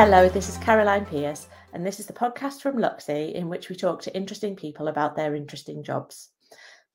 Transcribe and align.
Hello, 0.00 0.28
this 0.28 0.48
is 0.48 0.56
Caroline 0.58 1.04
Pierce, 1.04 1.48
and 1.72 1.84
this 1.84 1.98
is 1.98 2.06
the 2.06 2.12
podcast 2.12 2.60
from 2.60 2.76
Luxi 2.76 3.32
in 3.32 3.48
which 3.48 3.68
we 3.68 3.74
talk 3.74 4.00
to 4.02 4.14
interesting 4.14 4.54
people 4.54 4.86
about 4.86 5.16
their 5.16 5.34
interesting 5.34 5.82
jobs. 5.82 6.28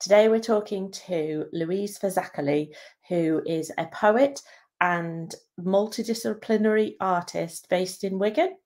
Today 0.00 0.28
we're 0.28 0.40
talking 0.40 0.90
to 1.06 1.44
Louise 1.52 1.98
Fazackerley, 1.98 2.70
who 3.10 3.42
is 3.44 3.70
a 3.76 3.84
poet 3.88 4.40
and 4.80 5.34
multidisciplinary 5.60 6.94
artist 6.98 7.68
based 7.68 8.04
in 8.04 8.18
Wigan. 8.18 8.56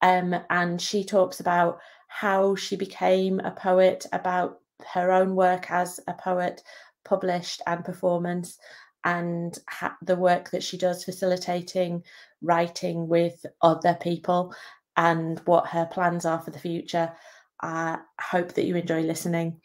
Um, 0.00 0.36
and 0.48 0.80
she 0.80 1.02
talks 1.02 1.40
about 1.40 1.80
how 2.06 2.54
she 2.54 2.76
became 2.76 3.40
a 3.40 3.50
poet, 3.50 4.06
about 4.12 4.60
her 4.94 5.10
own 5.10 5.34
work 5.34 5.72
as 5.72 5.98
a 6.06 6.14
poet, 6.14 6.62
published 7.04 7.62
and 7.66 7.84
performance, 7.84 8.60
and 9.06 9.58
ha- 9.68 9.96
the 10.02 10.16
work 10.16 10.50
that 10.50 10.64
she 10.64 10.76
does 10.76 11.04
facilitating 11.04 12.02
writing 12.46 13.08
with 13.08 13.44
other 13.60 13.96
people 14.00 14.54
and 14.96 15.40
what 15.44 15.66
her 15.66 15.86
plans 15.86 16.24
are 16.24 16.40
for 16.40 16.50
the 16.50 16.58
future. 16.58 17.12
I 17.60 17.98
hope 18.20 18.54
that 18.54 18.64
you 18.64 18.76
enjoy 18.76 19.02
listening. 19.02 19.60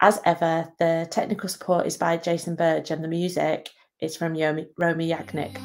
As 0.00 0.20
ever, 0.24 0.72
the 0.78 1.06
technical 1.10 1.48
support 1.48 1.86
is 1.86 1.96
by 1.96 2.16
Jason 2.16 2.56
Berge 2.56 2.90
and 2.90 3.04
the 3.04 3.08
music 3.08 3.70
is 4.00 4.16
from 4.16 4.34
Yomi, 4.34 4.66
Roma 4.78 5.04
Yagnik. 5.04 5.56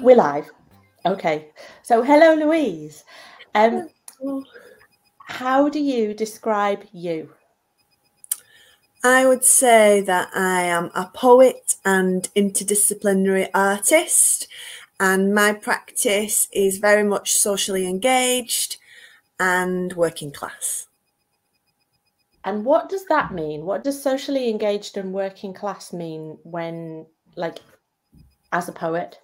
We're 0.00 0.16
live. 0.16 0.48
Okay. 1.04 1.50
So, 1.82 2.02
hello, 2.02 2.34
Louise. 2.34 3.04
Um, 3.54 3.88
how 5.26 5.68
do 5.68 5.78
you 5.78 6.14
describe 6.14 6.84
you? 6.92 7.30
I 9.04 9.26
would 9.26 9.44
say 9.44 10.00
that 10.02 10.30
I 10.34 10.62
am 10.62 10.90
a 10.94 11.10
poet 11.14 11.76
and 11.84 12.28
interdisciplinary 12.34 13.48
artist, 13.54 14.48
and 14.98 15.32
my 15.32 15.52
practice 15.52 16.48
is 16.52 16.78
very 16.78 17.04
much 17.04 17.32
socially 17.32 17.86
engaged 17.86 18.76
and 19.38 19.92
working 19.92 20.32
class. 20.32 20.88
And 22.44 22.64
what 22.64 22.88
does 22.88 23.06
that 23.06 23.32
mean? 23.32 23.64
What 23.64 23.84
does 23.84 24.02
socially 24.02 24.48
engaged 24.48 24.96
and 24.96 25.12
working 25.12 25.52
class 25.54 25.92
mean 25.92 26.38
when, 26.42 27.06
like, 27.36 27.58
as 28.52 28.68
a 28.68 28.72
poet? 28.72 29.20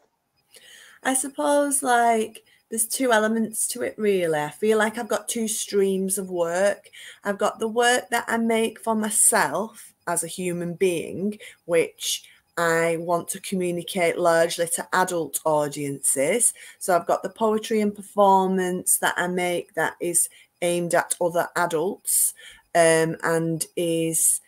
I 1.03 1.15
suppose, 1.15 1.83
like, 1.83 2.45
there's 2.71 2.89
two 2.89 3.13
elements 3.13 3.67
to 3.69 3.83
it 3.83 3.95
really. 3.97 4.39
I 4.39 4.51
feel 4.51 4.79
like 4.79 4.99
I've 4.99 5.09
got 5.09 5.29
two 5.29 5.49
streams 5.49 6.19
of 6.19 6.31
work. 6.31 6.91
I've 7.23 7.39
got 7.39 7.59
the 7.59 7.69
work 7.69 8.09
that 8.11 8.25
I 8.27 8.37
make 8.39 8.81
for 8.81 8.95
myself 8.95 9.95
as 10.07 10.25
a 10.25 10.29
human 10.29 10.75
being, 10.75 11.39
which 11.67 12.29
I 12.57 12.99
want 13.01 13.29
to 13.29 13.41
communicate 13.41 14.19
largely 14.19 14.69
to 14.75 14.89
adult 14.93 15.41
audiences. 15.45 16.55
So 16.79 16.95
I've 16.95 17.07
got 17.07 17.23
the 17.23 17.31
poetry 17.31 17.81
and 17.81 17.95
performance 17.95 18.99
that 18.99 19.15
I 19.17 19.27
make 19.27 19.75
that 19.75 19.95
is 20.01 20.29
aimed 20.63 20.95
at 20.95 21.17
other 21.21 21.49
adults 21.57 22.33
um, 22.75 23.17
and 23.23 23.67
is 23.77 24.41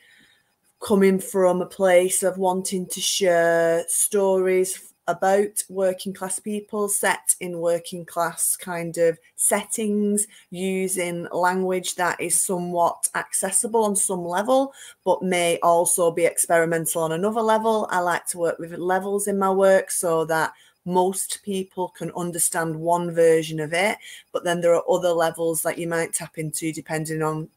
coming 0.81 1.19
from 1.19 1.63
a 1.63 1.67
place 1.67 2.23
of 2.23 2.39
wanting 2.39 2.87
to 2.87 3.01
share 3.01 3.85
stories 3.89 4.93
about 5.09 5.63
working 5.69 6.13
class 6.13 6.39
people 6.39 6.89
set 6.89 7.35
in 7.41 7.61
working 7.61 8.05
class 8.05 8.57
kind 8.57 8.99
of 8.99 9.19
settings 9.37 10.27
using 10.51 11.29
language 11.33 11.95
that 11.95 12.21
is 12.21 12.41
somewhat 12.41 13.09
accessible 13.15 13.85
on 13.85 13.95
some 13.95 14.25
level 14.25 14.73
but 15.05 15.23
may 15.23 15.59
also 15.61 16.11
be 16.11 16.25
experimental 16.25 17.03
on 17.03 17.13
another 17.13 17.41
level. 17.41 17.87
I 17.91 18.01
like 18.01 18.27
to 18.29 18.39
work 18.39 18.59
with 18.59 18.73
levels 18.73 19.29
in 19.29 19.39
my 19.39 19.51
work 19.51 19.91
so 19.91 20.25
that 20.25 20.53
most 20.85 21.41
people 21.45 21.89
can 21.89 22.13
understand 22.17 22.75
one 22.75 23.13
version 23.13 23.61
of 23.61 23.73
it 23.73 23.99
but 24.33 24.45
then 24.45 24.61
there 24.61 24.75
are 24.75 24.85
other 24.91 25.11
levels 25.11 25.63
that 25.63 25.79
you 25.79 25.89
might 25.89 26.13
tap 26.13 26.39
into 26.39 26.73
depending 26.73 27.23
on 27.23 27.49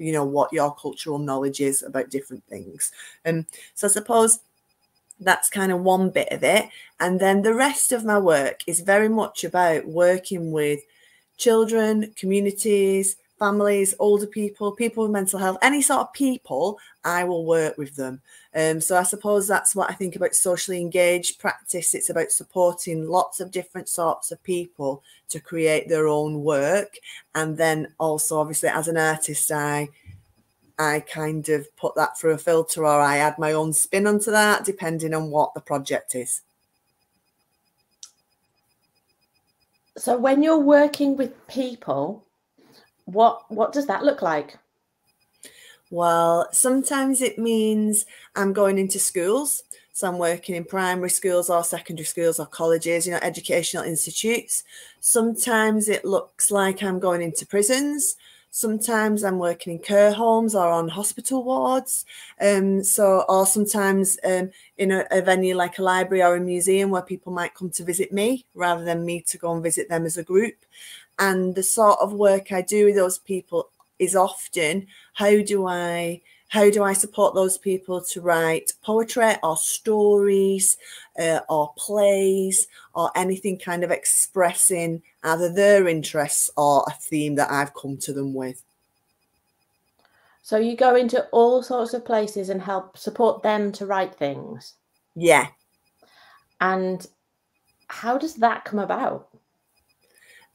you 0.00 0.12
know 0.12 0.24
what 0.24 0.52
your 0.52 0.74
cultural 0.74 1.18
knowledge 1.18 1.60
is 1.60 1.82
about 1.82 2.10
different 2.10 2.42
things. 2.46 2.90
And 3.24 3.40
um, 3.40 3.46
so 3.74 3.86
i 3.86 3.90
suppose 3.90 4.40
that's 5.20 5.50
kind 5.50 5.70
of 5.70 5.80
one 5.80 6.10
bit 6.10 6.28
of 6.32 6.42
it. 6.42 6.68
And 6.98 7.20
then 7.20 7.42
the 7.42 7.54
rest 7.54 7.92
of 7.92 8.04
my 8.04 8.18
work 8.18 8.62
is 8.66 8.80
very 8.80 9.08
much 9.08 9.44
about 9.44 9.86
working 9.86 10.50
with 10.50 10.80
children, 11.36 12.12
communities, 12.16 13.16
families, 13.38 13.94
older 13.98 14.26
people, 14.26 14.70
people 14.72 15.04
with 15.04 15.12
mental 15.12 15.38
health, 15.38 15.56
any 15.62 15.80
sort 15.80 16.00
of 16.00 16.12
people, 16.12 16.78
I 17.04 17.24
will 17.24 17.46
work 17.46 17.78
with 17.78 17.96
them. 17.96 18.20
Um, 18.54 18.80
so 18.82 18.98
I 18.98 19.02
suppose 19.02 19.48
that's 19.48 19.74
what 19.74 19.90
I 19.90 19.94
think 19.94 20.14
about 20.14 20.34
socially 20.34 20.80
engaged 20.80 21.38
practice. 21.38 21.94
It's 21.94 22.10
about 22.10 22.30
supporting 22.32 23.08
lots 23.08 23.40
of 23.40 23.50
different 23.50 23.88
sorts 23.88 24.30
of 24.30 24.42
people 24.42 25.02
to 25.30 25.40
create 25.40 25.88
their 25.88 26.06
own 26.06 26.42
work. 26.42 26.98
And 27.34 27.56
then 27.56 27.94
also, 27.98 28.38
obviously, 28.38 28.68
as 28.68 28.88
an 28.88 28.98
artist, 28.98 29.50
I 29.50 29.88
I 30.80 31.00
kind 31.00 31.46
of 31.50 31.76
put 31.76 31.94
that 31.96 32.18
through 32.18 32.32
a 32.32 32.38
filter 32.38 32.86
or 32.86 33.00
I 33.00 33.18
add 33.18 33.38
my 33.38 33.52
own 33.52 33.74
spin 33.74 34.06
onto 34.06 34.30
that, 34.30 34.64
depending 34.64 35.12
on 35.12 35.30
what 35.30 35.52
the 35.52 35.60
project 35.60 36.14
is. 36.14 36.40
So 39.98 40.16
when 40.16 40.42
you're 40.42 40.58
working 40.58 41.18
with 41.18 41.46
people, 41.48 42.24
what 43.04 43.44
what 43.50 43.74
does 43.74 43.86
that 43.88 44.04
look 44.04 44.22
like? 44.22 44.56
Well, 45.90 46.48
sometimes 46.50 47.20
it 47.20 47.38
means 47.38 48.06
I'm 48.34 48.54
going 48.54 48.78
into 48.78 48.98
schools. 48.98 49.62
So 49.92 50.08
I'm 50.08 50.16
working 50.16 50.54
in 50.54 50.64
primary 50.64 51.10
schools 51.10 51.50
or 51.50 51.62
secondary 51.62 52.06
schools 52.06 52.40
or 52.40 52.46
colleges, 52.46 53.06
you 53.06 53.12
know, 53.12 53.18
educational 53.20 53.84
institutes. 53.84 54.64
Sometimes 55.00 55.90
it 55.90 56.06
looks 56.06 56.50
like 56.50 56.82
I'm 56.82 56.98
going 56.98 57.20
into 57.20 57.44
prisons. 57.44 58.16
Sometimes 58.50 59.22
I'm 59.22 59.38
working 59.38 59.74
in 59.74 59.78
care 59.78 60.12
homes 60.12 60.54
or 60.54 60.68
on 60.68 60.88
hospital 60.88 61.44
wards. 61.44 62.04
Um, 62.40 62.82
so, 62.82 63.24
or 63.28 63.46
sometimes 63.46 64.18
um, 64.24 64.50
in 64.76 64.90
a, 64.90 65.06
a, 65.10 65.22
venue 65.22 65.54
like 65.54 65.78
a 65.78 65.82
library 65.82 66.22
or 66.22 66.34
a 66.34 66.40
museum 66.40 66.90
where 66.90 67.02
people 67.02 67.32
might 67.32 67.54
come 67.54 67.70
to 67.70 67.84
visit 67.84 68.12
me 68.12 68.44
rather 68.54 68.84
than 68.84 69.06
me 69.06 69.20
to 69.22 69.38
go 69.38 69.52
and 69.52 69.62
visit 69.62 69.88
them 69.88 70.04
as 70.04 70.16
a 70.16 70.24
group. 70.24 70.56
And 71.18 71.54
the 71.54 71.62
sort 71.62 71.98
of 72.00 72.12
work 72.12 72.50
I 72.50 72.62
do 72.62 72.86
with 72.86 72.96
those 72.96 73.18
people 73.18 73.70
is 74.00 74.16
often 74.16 74.86
how 75.12 75.42
do 75.42 75.66
I 75.66 76.22
how 76.50 76.68
do 76.68 76.82
I 76.82 76.92
support 76.92 77.34
those 77.34 77.56
people 77.56 78.00
to 78.00 78.20
write 78.20 78.72
poetry 78.82 79.36
or 79.40 79.56
stories 79.56 80.76
uh, 81.16 81.40
or 81.48 81.72
plays 81.78 82.66
or 82.92 83.08
anything 83.14 83.56
kind 83.56 83.84
of 83.84 83.92
expressing 83.92 85.00
either 85.22 85.52
their 85.52 85.86
interests 85.86 86.50
or 86.56 86.84
a 86.88 86.92
theme 86.92 87.36
that 87.36 87.52
I've 87.52 87.72
come 87.74 87.96
to 87.98 88.12
them 88.12 88.34
with? 88.34 88.64
So 90.42 90.56
you 90.58 90.76
go 90.76 90.96
into 90.96 91.24
all 91.26 91.62
sorts 91.62 91.94
of 91.94 92.04
places 92.04 92.48
and 92.48 92.60
help 92.60 92.98
support 92.98 93.44
them 93.44 93.70
to 93.72 93.86
write 93.86 94.16
things? 94.16 94.74
Yeah. 95.14 95.46
And 96.60 97.06
how 97.86 98.18
does 98.18 98.34
that 98.34 98.64
come 98.64 98.80
about? 98.80 99.28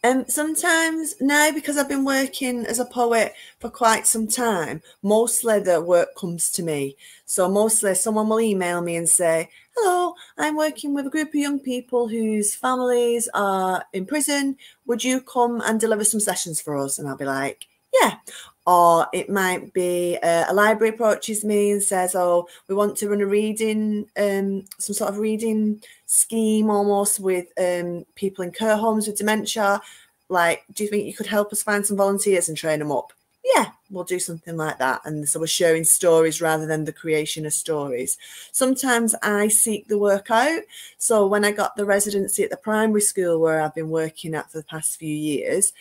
Um, 0.05 0.25
sometimes 0.27 1.15
now, 1.19 1.51
because 1.51 1.77
I've 1.79 1.89
been 1.89 2.05
working 2.05 2.63
as 2.67 2.77
a 2.77 2.85
poet 2.85 3.33
for 3.59 3.71
quite 3.71 4.05
some 4.05 4.27
time, 4.27 4.83
mostly 5.01 5.59
the 5.59 5.81
work 5.81 6.09
comes 6.15 6.51
to 6.51 6.61
me. 6.61 6.95
So 7.25 7.49
mostly 7.49 7.95
someone 7.95 8.29
will 8.29 8.39
email 8.39 8.81
me 8.81 8.95
and 8.97 9.09
say, 9.09 9.49
"Hello, 9.75 10.13
I'm 10.37 10.57
working 10.57 10.93
with 10.93 11.07
a 11.07 11.09
group 11.09 11.29
of 11.29 11.35
young 11.45 11.59
people 11.59 12.07
whose 12.07 12.53
families 12.53 13.27
are 13.33 13.85
in 13.93 14.05
prison. 14.05 14.57
Would 14.85 15.03
you 15.03 15.21
come 15.21 15.59
and 15.61 15.79
deliver 15.79 16.03
some 16.03 16.19
sessions 16.19 16.61
for 16.61 16.77
us?" 16.77 16.99
And 16.99 17.07
I'll 17.07 17.17
be 17.17 17.25
like, 17.25 17.65
"Yeah." 17.99 18.17
Or 18.67 19.07
it 19.13 19.29
might 19.29 19.73
be 19.73 20.17
uh, 20.23 20.45
a 20.49 20.53
library 20.53 20.93
approaches 20.95 21.45
me 21.45 21.71
and 21.71 21.83
says, 21.83 22.15
"Oh, 22.15 22.47
we 22.67 22.73
want 22.75 22.97
to 22.97 23.09
run 23.09 23.21
a 23.21 23.25
reading, 23.27 24.07
um, 24.17 24.65
some 24.79 24.95
sort 24.95 25.11
of 25.11 25.19
reading 25.19 25.81
scheme 26.07 26.69
almost 26.69 27.19
with 27.19 27.47
um, 27.59 28.05
people 28.15 28.43
in 28.43 28.51
care 28.51 28.77
homes 28.77 29.07
with 29.07 29.17
dementia. 29.17 29.81
Like, 30.29 30.63
do 30.73 30.83
you 30.83 30.89
think 30.89 31.05
you 31.05 31.13
could 31.13 31.27
help 31.27 31.51
us 31.53 31.63
find 31.63 31.85
some 31.85 31.97
volunteers 31.97 32.49
and 32.49 32.57
train 32.57 32.79
them 32.79 32.91
up? 32.91 33.13
Yeah, 33.55 33.67
we'll 33.91 34.03
do 34.03 34.19
something 34.19 34.57
like 34.57 34.79
that. 34.79 35.01
And 35.05 35.29
so 35.29 35.39
we're 35.39 35.45
sharing 35.47 35.83
stories 35.83 36.41
rather 36.41 36.65
than 36.65 36.83
the 36.83 36.91
creation 36.91 37.45
of 37.45 37.53
stories. 37.53 38.17
Sometimes 38.51 39.13
I 39.21 39.49
seek 39.49 39.87
the 39.87 39.99
work 39.99 40.31
out. 40.31 40.61
So 40.97 41.27
when 41.27 41.45
I 41.45 41.51
got 41.51 41.75
the 41.75 41.85
residency 41.85 42.43
at 42.43 42.49
the 42.49 42.57
primary 42.57 43.01
school 43.01 43.39
where 43.39 43.61
I've 43.61 43.75
been 43.75 43.89
working 43.89 44.33
at 44.33 44.51
for 44.51 44.57
the 44.57 44.63
past 44.63 44.97
few 44.97 45.15
years, 45.15 45.73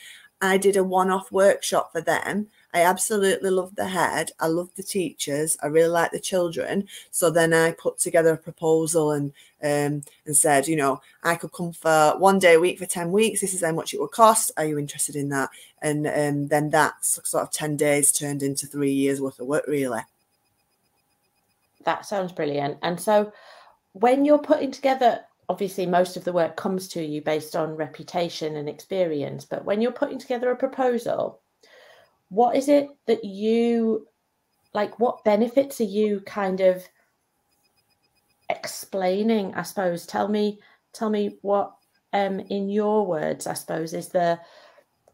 I 0.42 0.58
did 0.58 0.76
a 0.76 0.84
one 0.84 1.10
off 1.10 1.32
workshop 1.32 1.92
for 1.92 2.02
them. 2.02 2.48
I 2.74 2.82
absolutely 2.82 3.50
loved 3.50 3.76
the 3.76 3.86
head. 3.86 4.32
I 4.40 4.48
loved 4.48 4.76
the 4.76 4.82
teachers. 4.82 5.56
I 5.62 5.68
really 5.68 5.88
liked 5.88 6.12
the 6.12 6.18
children. 6.18 6.88
So 7.12 7.30
then 7.30 7.54
I 7.54 7.70
put 7.70 7.98
together 7.98 8.32
a 8.32 8.36
proposal 8.36 9.12
and 9.12 9.32
um, 9.62 10.02
and 10.26 10.36
said, 10.36 10.66
you 10.66 10.76
know, 10.76 11.00
I 11.22 11.36
could 11.36 11.52
come 11.52 11.72
for 11.72 12.16
one 12.18 12.40
day 12.40 12.54
a 12.54 12.60
week 12.60 12.78
for 12.78 12.84
10 12.84 13.12
weeks. 13.12 13.40
This 13.40 13.54
is 13.54 13.62
how 13.64 13.72
much 13.72 13.94
it 13.94 14.00
would 14.00 14.10
cost. 14.10 14.50
Are 14.58 14.66
you 14.66 14.78
interested 14.78 15.16
in 15.16 15.30
that? 15.30 15.48
And 15.80 16.06
um, 16.06 16.48
then 16.48 16.68
that's 16.68 17.20
sort 17.24 17.44
of 17.44 17.50
10 17.52 17.76
days 17.76 18.12
turned 18.12 18.42
into 18.42 18.66
three 18.66 18.92
years 18.92 19.22
worth 19.22 19.38
of 19.38 19.46
work, 19.46 19.64
really. 19.66 20.02
That 21.84 22.04
sounds 22.04 22.32
brilliant. 22.32 22.78
And 22.82 23.00
so 23.00 23.32
when 23.92 24.24
you're 24.24 24.38
putting 24.38 24.72
together 24.72 25.20
obviously 25.48 25.84
most 25.86 26.16
of 26.16 26.24
the 26.24 26.32
work 26.32 26.56
comes 26.56 26.88
to 26.88 27.04
you 27.04 27.20
based 27.20 27.54
on 27.54 27.76
reputation 27.76 28.56
and 28.56 28.66
experience 28.66 29.44
but 29.44 29.62
when 29.66 29.82
you're 29.82 29.92
putting 29.92 30.18
together 30.18 30.50
a 30.50 30.56
proposal 30.56 31.38
what 32.34 32.56
is 32.56 32.68
it 32.68 32.88
that 33.06 33.24
you 33.24 34.06
like 34.72 34.98
what 34.98 35.24
benefits 35.24 35.80
are 35.80 35.84
you 35.84 36.20
kind 36.20 36.60
of 36.60 36.84
explaining 38.50 39.54
i 39.54 39.62
suppose? 39.62 40.04
Tell 40.06 40.28
me 40.28 40.60
tell 40.92 41.10
me 41.10 41.38
what 41.42 41.72
um 42.12 42.40
in 42.40 42.68
your 42.68 43.06
words 43.06 43.46
i 43.46 43.54
suppose 43.54 43.92
is 43.94 44.08
the 44.08 44.38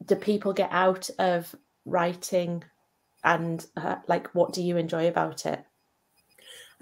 do 0.04 0.16
people 0.16 0.52
get 0.52 0.70
out 0.72 1.10
of 1.18 1.54
writing 1.84 2.64
and 3.22 3.66
uh, 3.76 3.96
like 4.08 4.28
what 4.28 4.52
do 4.52 4.62
you 4.62 4.76
enjoy 4.76 5.08
about 5.08 5.44
it 5.46 5.62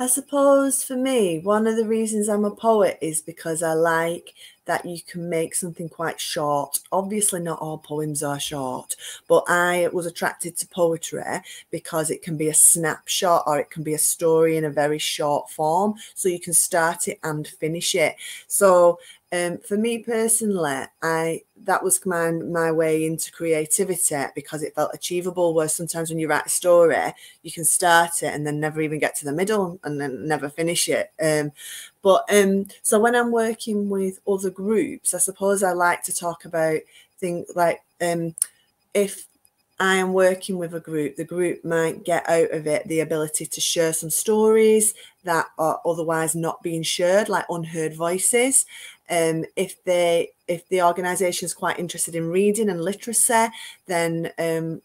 I 0.00 0.06
suppose 0.06 0.84
for 0.84 0.94
me, 0.94 1.40
one 1.40 1.66
of 1.66 1.76
the 1.76 1.84
reasons 1.86 2.28
I'm 2.28 2.44
a 2.44 2.52
poet 2.52 2.98
is 3.00 3.20
because 3.20 3.64
I 3.64 3.72
like 3.72 4.32
that 4.64 4.84
you 4.84 5.00
can 5.02 5.28
make 5.28 5.56
something 5.56 5.88
quite 5.88 6.20
short. 6.20 6.78
Obviously, 6.92 7.40
not 7.40 7.58
all 7.58 7.78
poems 7.78 8.22
are 8.22 8.38
short, 8.38 8.94
but 9.28 9.42
I 9.48 9.88
was 9.92 10.06
attracted 10.06 10.56
to 10.58 10.68
poetry 10.68 11.24
because 11.70 12.10
it 12.10 12.22
can 12.22 12.36
be 12.36 12.46
a 12.48 12.54
snapshot 12.54 13.42
or 13.46 13.58
it 13.58 13.70
can 13.70 13.82
be 13.82 13.94
a 13.94 13.98
story 13.98 14.56
in 14.56 14.64
a 14.64 14.70
very 14.70 14.98
short 14.98 15.50
form. 15.50 15.94
So 16.14 16.28
you 16.28 16.38
can 16.38 16.52
start 16.52 17.08
it 17.08 17.18
and 17.24 17.48
finish 17.48 17.96
it. 17.96 18.14
So 18.46 19.00
um, 19.30 19.58
for 19.58 19.76
me 19.76 19.98
personally, 19.98 20.84
I 21.02 21.42
that 21.64 21.82
was 21.82 22.04
my 22.06 22.30
my 22.30 22.72
way 22.72 23.04
into 23.04 23.30
creativity 23.30 24.24
because 24.34 24.62
it 24.62 24.74
felt 24.74 24.94
achievable. 24.94 25.52
Where 25.52 25.68
sometimes 25.68 26.08
when 26.08 26.18
you 26.18 26.28
write 26.28 26.46
a 26.46 26.50
story, 26.50 27.12
you 27.42 27.52
can 27.52 27.64
start 27.64 28.22
it 28.22 28.32
and 28.32 28.46
then 28.46 28.58
never 28.58 28.80
even 28.80 28.98
get 28.98 29.14
to 29.16 29.26
the 29.26 29.32
middle 29.32 29.78
and 29.84 30.00
then 30.00 30.26
never 30.26 30.48
finish 30.48 30.88
it. 30.88 31.12
Um, 31.22 31.52
but 32.00 32.24
um, 32.32 32.68
so 32.82 32.98
when 32.98 33.14
I'm 33.14 33.30
working 33.30 33.90
with 33.90 34.20
other 34.26 34.50
groups, 34.50 35.12
I 35.12 35.18
suppose 35.18 35.62
I 35.62 35.72
like 35.72 36.02
to 36.04 36.14
talk 36.14 36.46
about 36.46 36.80
things 37.18 37.48
like 37.54 37.82
um, 38.00 38.34
if 38.94 39.26
I 39.80 39.96
am 39.96 40.12
working 40.12 40.58
with 40.58 40.74
a 40.74 40.80
group, 40.80 41.16
the 41.16 41.24
group 41.24 41.64
might 41.64 42.02
get 42.04 42.28
out 42.28 42.50
of 42.50 42.66
it 42.66 42.88
the 42.88 43.00
ability 43.00 43.46
to 43.46 43.60
share 43.60 43.92
some 43.92 44.10
stories 44.10 44.94
that 45.22 45.46
are 45.56 45.80
otherwise 45.86 46.34
not 46.34 46.62
being 46.62 46.82
shared, 46.82 47.28
like 47.28 47.44
unheard 47.48 47.94
voices. 47.94 48.66
Um, 49.10 49.44
if 49.56 49.82
they 49.84 50.30
if 50.46 50.68
the 50.68 50.82
organisation 50.82 51.46
is 51.46 51.54
quite 51.54 51.78
interested 51.78 52.14
in 52.14 52.30
reading 52.30 52.68
and 52.68 52.82
literacy, 52.82 53.48
then 53.86 54.30
um, 54.38 54.82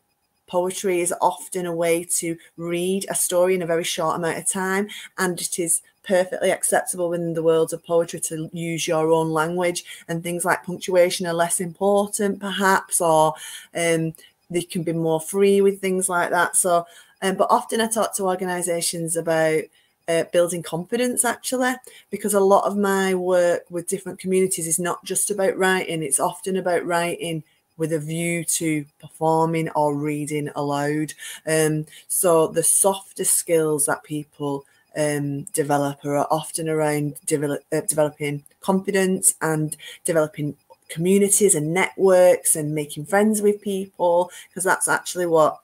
poetry 0.48 1.02
is 1.02 1.14
often 1.22 1.66
a 1.66 1.76
way 1.76 2.04
to 2.04 2.38
read 2.58 3.06
a 3.10 3.16
story 3.16 3.56
in 3.56 3.62
a 3.62 3.68
very 3.68 3.84
short 3.84 4.16
amount 4.16 4.38
of 4.38 4.48
time, 4.48 4.88
and 5.18 5.40
it 5.40 5.60
is 5.60 5.82
perfectly 6.04 6.52
acceptable 6.52 7.10
within 7.10 7.34
the 7.34 7.44
world 7.44 7.74
of 7.74 7.86
poetry 7.86 8.20
to 8.20 8.50
use 8.52 8.88
your 8.88 9.10
own 9.10 9.32
language 9.32 9.86
and 10.08 10.22
things 10.22 10.44
like 10.44 10.66
punctuation 10.66 11.26
are 11.26 11.34
less 11.34 11.62
important 11.62 12.42
perhaps 12.42 13.00
or 13.00 13.34
um, 13.74 14.14
they 14.50 14.62
can 14.62 14.84
be 14.84 14.92
more 14.92 15.22
free 15.22 15.62
with 15.62 15.80
things 15.80 16.10
like 16.10 16.30
that. 16.30 16.56
So 16.58 16.86
um, 17.22 17.36
but 17.36 17.48
often 17.50 17.80
i 17.80 17.88
talk 17.88 18.14
to 18.16 18.24
organizations 18.24 19.16
about 19.16 19.64
uh, 20.08 20.24
building 20.32 20.64
confidence 20.64 21.24
actually 21.24 21.74
because 22.10 22.34
a 22.34 22.40
lot 22.40 22.66
of 22.66 22.78
my 22.78 23.16
work 23.16 23.64
with 23.70 23.88
different 23.88 24.20
communities 24.20 24.68
is 24.68 24.80
not 24.80 25.04
just 25.04 25.32
about 25.32 25.58
writing. 25.58 26.04
It's 26.04 26.20
often 26.20 26.58
about 26.58 26.86
writing 26.86 27.44
with 27.78 27.94
a 27.94 28.00
view 28.00 28.44
to 28.44 28.86
performing 29.00 29.70
or 29.70 29.96
reading 29.96 30.50
aloud. 30.56 31.14
Um, 31.48 31.86
so 32.08 32.48
the 32.48 32.64
softer 32.64 33.24
skills 33.24 33.86
that 33.86 34.04
people 34.04 34.66
um, 34.96 35.44
develop 35.54 36.06
are 36.06 36.28
often 36.30 36.70
around 36.70 37.16
develop, 37.26 37.64
uh, 37.72 37.82
developing 37.82 38.44
confidence 38.62 39.36
and 39.42 39.76
developing 40.04 40.56
communities 40.90 41.56
and 41.56 41.74
networks 41.74 42.56
and 42.56 42.76
making 42.76 43.06
friends 43.06 43.42
with 43.42 43.62
people 43.62 44.30
because 44.50 44.64
that's 44.64 44.88
actually 44.88 45.26
what 45.26 45.60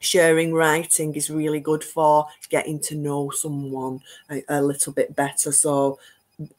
sharing 0.00 0.52
writing 0.52 1.14
is 1.14 1.30
really 1.30 1.60
good 1.60 1.82
for 1.82 2.26
getting 2.48 2.78
to 2.80 2.94
know 2.94 3.30
someone 3.30 4.00
a, 4.30 4.42
a, 4.48 4.62
little 4.62 4.92
bit 4.92 5.14
better. 5.16 5.52
So, 5.52 5.98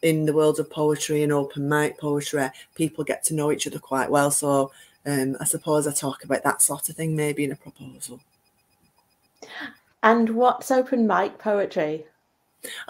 in 0.02 0.26
the 0.26 0.34
world 0.34 0.60
of 0.60 0.70
poetry 0.70 1.24
and 1.24 1.32
open 1.32 1.70
mic 1.70 1.98
poetry, 1.98 2.50
people 2.76 3.04
get 3.04 3.24
to 3.26 3.34
know 3.34 3.52
each 3.52 3.66
other 3.66 3.80
quite 3.80 4.12
well. 4.12 4.32
So, 4.32 4.72
um, 5.06 5.38
I 5.40 5.46
suppose 5.46 5.88
I 5.88 5.94
talk 5.94 6.24
about 6.24 6.44
that 6.44 6.62
sort 6.62 6.90
of 6.90 6.96
thing 6.96 7.16
maybe 7.16 7.44
in 7.46 7.52
a 7.54 7.56
proposal. 7.56 8.20
And 10.04 10.30
what's 10.32 10.72
open 10.72 11.08
mic 11.08 11.38
poetry? 11.38 12.06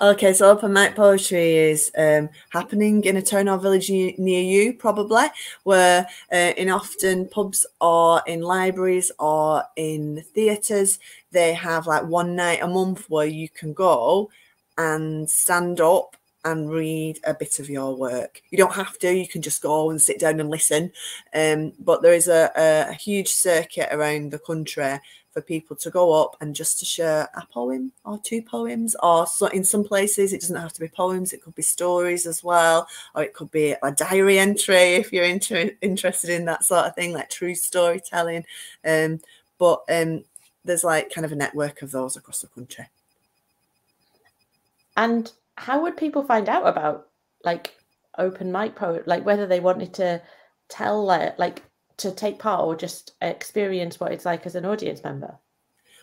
Okay, 0.02 0.34
so 0.34 0.50
open 0.50 0.74
mic 0.74 0.96
poetry 0.96 1.56
is 1.56 1.92
um, 1.96 2.30
happening 2.50 3.04
in 3.04 3.18
a 3.18 3.22
town 3.22 3.48
or 3.48 3.60
village 3.60 3.90
near 3.90 4.42
you, 4.42 4.74
probably, 4.74 5.26
where 5.64 6.08
uh, 6.32 6.54
in 6.58 6.70
often 6.72 7.28
pubs 7.30 7.66
or 7.80 8.22
in 8.26 8.42
libraries 8.42 9.12
or 9.20 9.64
in 9.76 10.24
theatres, 10.34 10.98
they 11.32 11.54
have 11.54 11.86
like 11.86 12.04
one 12.06 12.36
night 12.36 12.64
a 12.64 12.68
month 12.68 13.08
where 13.10 13.28
you 13.28 13.48
can 13.48 13.74
go 13.74 14.32
and 14.80 15.30
stand 15.30 15.80
up 15.82 16.16
and 16.46 16.72
read 16.72 17.20
a 17.26 17.34
bit 17.34 17.60
of 17.60 17.70
your 17.70 17.96
work. 17.96 18.42
You 18.50 18.58
don't 18.58 18.74
have 18.74 18.98
to, 19.00 19.14
you 19.14 19.28
can 19.28 19.42
just 19.42 19.62
go 19.62 19.92
and 19.92 20.02
sit 20.02 20.20
down 20.20 20.40
and 20.40 20.50
listen. 20.50 20.92
Um, 21.36 21.74
but 21.80 22.02
there 22.02 22.14
is 22.14 22.28
a, 22.28 22.52
a, 22.56 22.90
a 22.90 22.94
huge 22.94 23.28
circuit 23.28 23.90
around 23.92 24.32
the 24.32 24.40
country 24.40 25.00
for 25.40 25.46
people 25.46 25.76
to 25.76 25.90
go 25.90 26.22
up 26.22 26.36
and 26.42 26.56
just 26.56 26.80
to 26.80 26.86
share 26.86 27.30
a 27.36 27.46
poem 27.54 27.92
or 28.04 28.20
two 28.20 28.42
poems 28.42 28.96
or 29.02 29.26
so 29.26 29.48
in 29.48 29.64
some 29.64 29.84
places 29.84 30.34
it 30.34 30.42
doesn't 30.42 30.56
have 30.56 30.74
to 30.74 30.82
be 30.82 30.88
poems 30.88 31.32
it 31.32 31.42
could 31.42 31.56
be 31.56 31.62
stories 31.62 32.26
as 32.26 32.44
well 32.44 32.88
or 33.16 33.24
it 33.24 33.34
could 33.34 33.50
be 33.52 33.74
a 33.84 33.92
diary 33.92 34.38
entry 34.38 34.96
if 34.96 35.14
you're 35.14 35.24
inter- 35.24 35.72
interested 35.82 36.30
in 36.30 36.46
that 36.46 36.64
sort 36.64 36.86
of 36.86 36.96
thing 36.96 37.14
like 37.14 37.30
true 37.30 37.56
storytelling 37.56 38.44
um, 38.86 39.20
but 39.58 39.82
um, 39.90 40.24
there's 40.66 40.84
like 40.84 41.14
kind 41.14 41.26
of 41.26 41.32
a 41.32 41.36
network 41.36 41.82
of 41.82 41.92
those 41.92 42.16
across 42.16 42.42
the 42.42 42.48
country. 42.48 42.88
And 44.98 45.32
how 45.56 45.82
would 45.82 45.98
people 45.98 46.24
find 46.24 46.50
out 46.50 46.68
about 46.68 47.08
like 47.44 47.76
open 48.18 48.52
mic 48.52 48.76
poet 48.76 49.08
like 49.08 49.26
whether 49.26 49.48
they 49.48 49.62
wanted 49.62 49.94
to 49.94 50.22
tell 50.68 51.06
like 51.06 51.64
to 52.00 52.12
take 52.12 52.40
part 52.40 52.66
or 52.66 52.76
just 52.76 53.14
experience 53.22 54.00
what 54.00 54.12
it's 54.12 54.26
like 54.26 54.46
as 54.46 54.56
an 54.56 54.66
audience 54.66 55.04
member? 55.04 55.38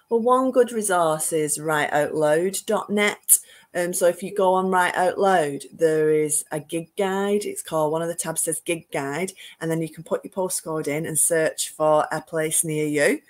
Well, 0.09 0.21
one 0.21 0.53
good 0.53 0.71
resource 0.71 1.33
is 1.33 1.59
writeoutloud.net. 1.59 3.39
Um, 3.75 3.93
so 3.93 4.07
if 4.07 4.23
you 4.23 4.35
go 4.35 4.55
on 4.55 4.71
Write 4.71 4.95
Out 4.95 5.19
Loud, 5.19 5.65
there 5.73 6.11
is 6.11 6.45
a 6.53 6.61
gig 6.61 6.95
guide. 6.97 7.45
It's 7.45 7.63
called 7.63 7.93
one 7.93 8.03
of 8.03 8.09
the 8.09 8.15
tabs 8.15 8.43
says 8.43 8.61
gig 8.65 8.91
guide, 8.93 9.33
and 9.61 9.71
then 9.71 9.83
you 9.83 9.89
can 9.89 10.05
put 10.05 10.25
your 10.25 10.33
postcode 10.33 10.87
in 10.87 11.05
and 11.07 11.19
search 11.19 11.71
for 11.71 12.07
a 12.13 12.21
place 12.21 12.65
near 12.65 12.87
you. 12.87 13.21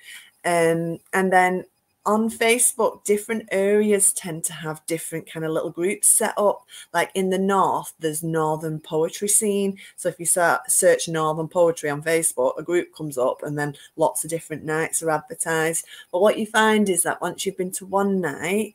Um, 0.45 1.01
and 1.13 1.33
then 1.33 1.65
on 2.07 2.31
Facebook, 2.31 3.05
different 3.05 3.49
areas 3.51 4.13
tend 4.13 4.45
to 4.45 4.53
have 4.53 4.87
different 4.87 5.31
kind 5.31 5.45
of 5.45 5.53
little 5.53 5.71
groups 5.71 6.09
set 6.09 6.33
up. 6.39 6.65
Like 6.95 7.11
in 7.15 7.29
the 7.31 7.39
north, 7.39 7.93
there's 7.99 8.23
Northern 8.23 8.81
Poetry 8.81 9.29
Scene. 9.29 9.77
So 9.97 10.09
if 10.09 10.19
you 10.19 10.27
search 10.27 11.09
Northern 11.09 11.49
Poetry 11.49 11.91
on 11.91 12.03
Facebook, 12.03 12.57
a 12.57 12.63
group 12.63 12.95
comes 12.95 13.19
up 13.19 13.43
and 13.43 13.59
then 13.59 13.75
lots 13.97 14.25
of 14.25 14.31
different 14.31 14.65
nights 14.65 15.03
are 15.03 15.11
advertised. 15.11 15.85
But 16.13 16.23
what 16.23 16.39
you 16.39 16.47
find 16.47 16.89
is 16.89 17.03
that 17.03 17.21
once 17.21 17.45
you've 17.45 17.57
been 17.59 17.73
to 17.73 17.85
one 17.87 18.21
night, 18.21 18.75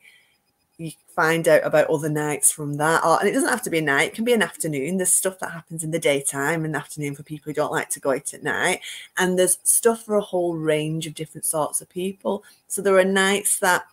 you 0.78 0.92
find 1.14 1.46
out 1.48 1.64
about 1.64 1.88
other 1.88 2.08
nights 2.08 2.50
from 2.50 2.76
that. 2.76 3.04
Or, 3.04 3.18
and 3.20 3.28
it 3.28 3.32
doesn't 3.32 3.48
have 3.48 3.62
to 3.62 3.70
be 3.70 3.78
a 3.78 3.82
night, 3.82 4.08
it 4.08 4.14
can 4.14 4.24
be 4.24 4.32
an 4.32 4.42
afternoon. 4.42 4.96
There's 4.96 5.12
stuff 5.12 5.38
that 5.40 5.52
happens 5.52 5.84
in 5.84 5.90
the 5.90 5.98
daytime 5.98 6.64
and 6.64 6.74
afternoon 6.74 7.14
for 7.14 7.22
people 7.22 7.50
who 7.50 7.54
don't 7.54 7.72
like 7.72 7.90
to 7.90 8.00
go 8.00 8.12
out 8.12 8.34
at 8.34 8.42
night. 8.42 8.80
And 9.18 9.38
there's 9.38 9.58
stuff 9.62 10.04
for 10.04 10.16
a 10.16 10.20
whole 10.20 10.56
range 10.56 11.06
of 11.06 11.14
different 11.14 11.44
sorts 11.44 11.80
of 11.80 11.88
people. 11.88 12.44
So 12.68 12.82
there 12.82 12.98
are 12.98 13.04
nights 13.04 13.58
that 13.60 13.84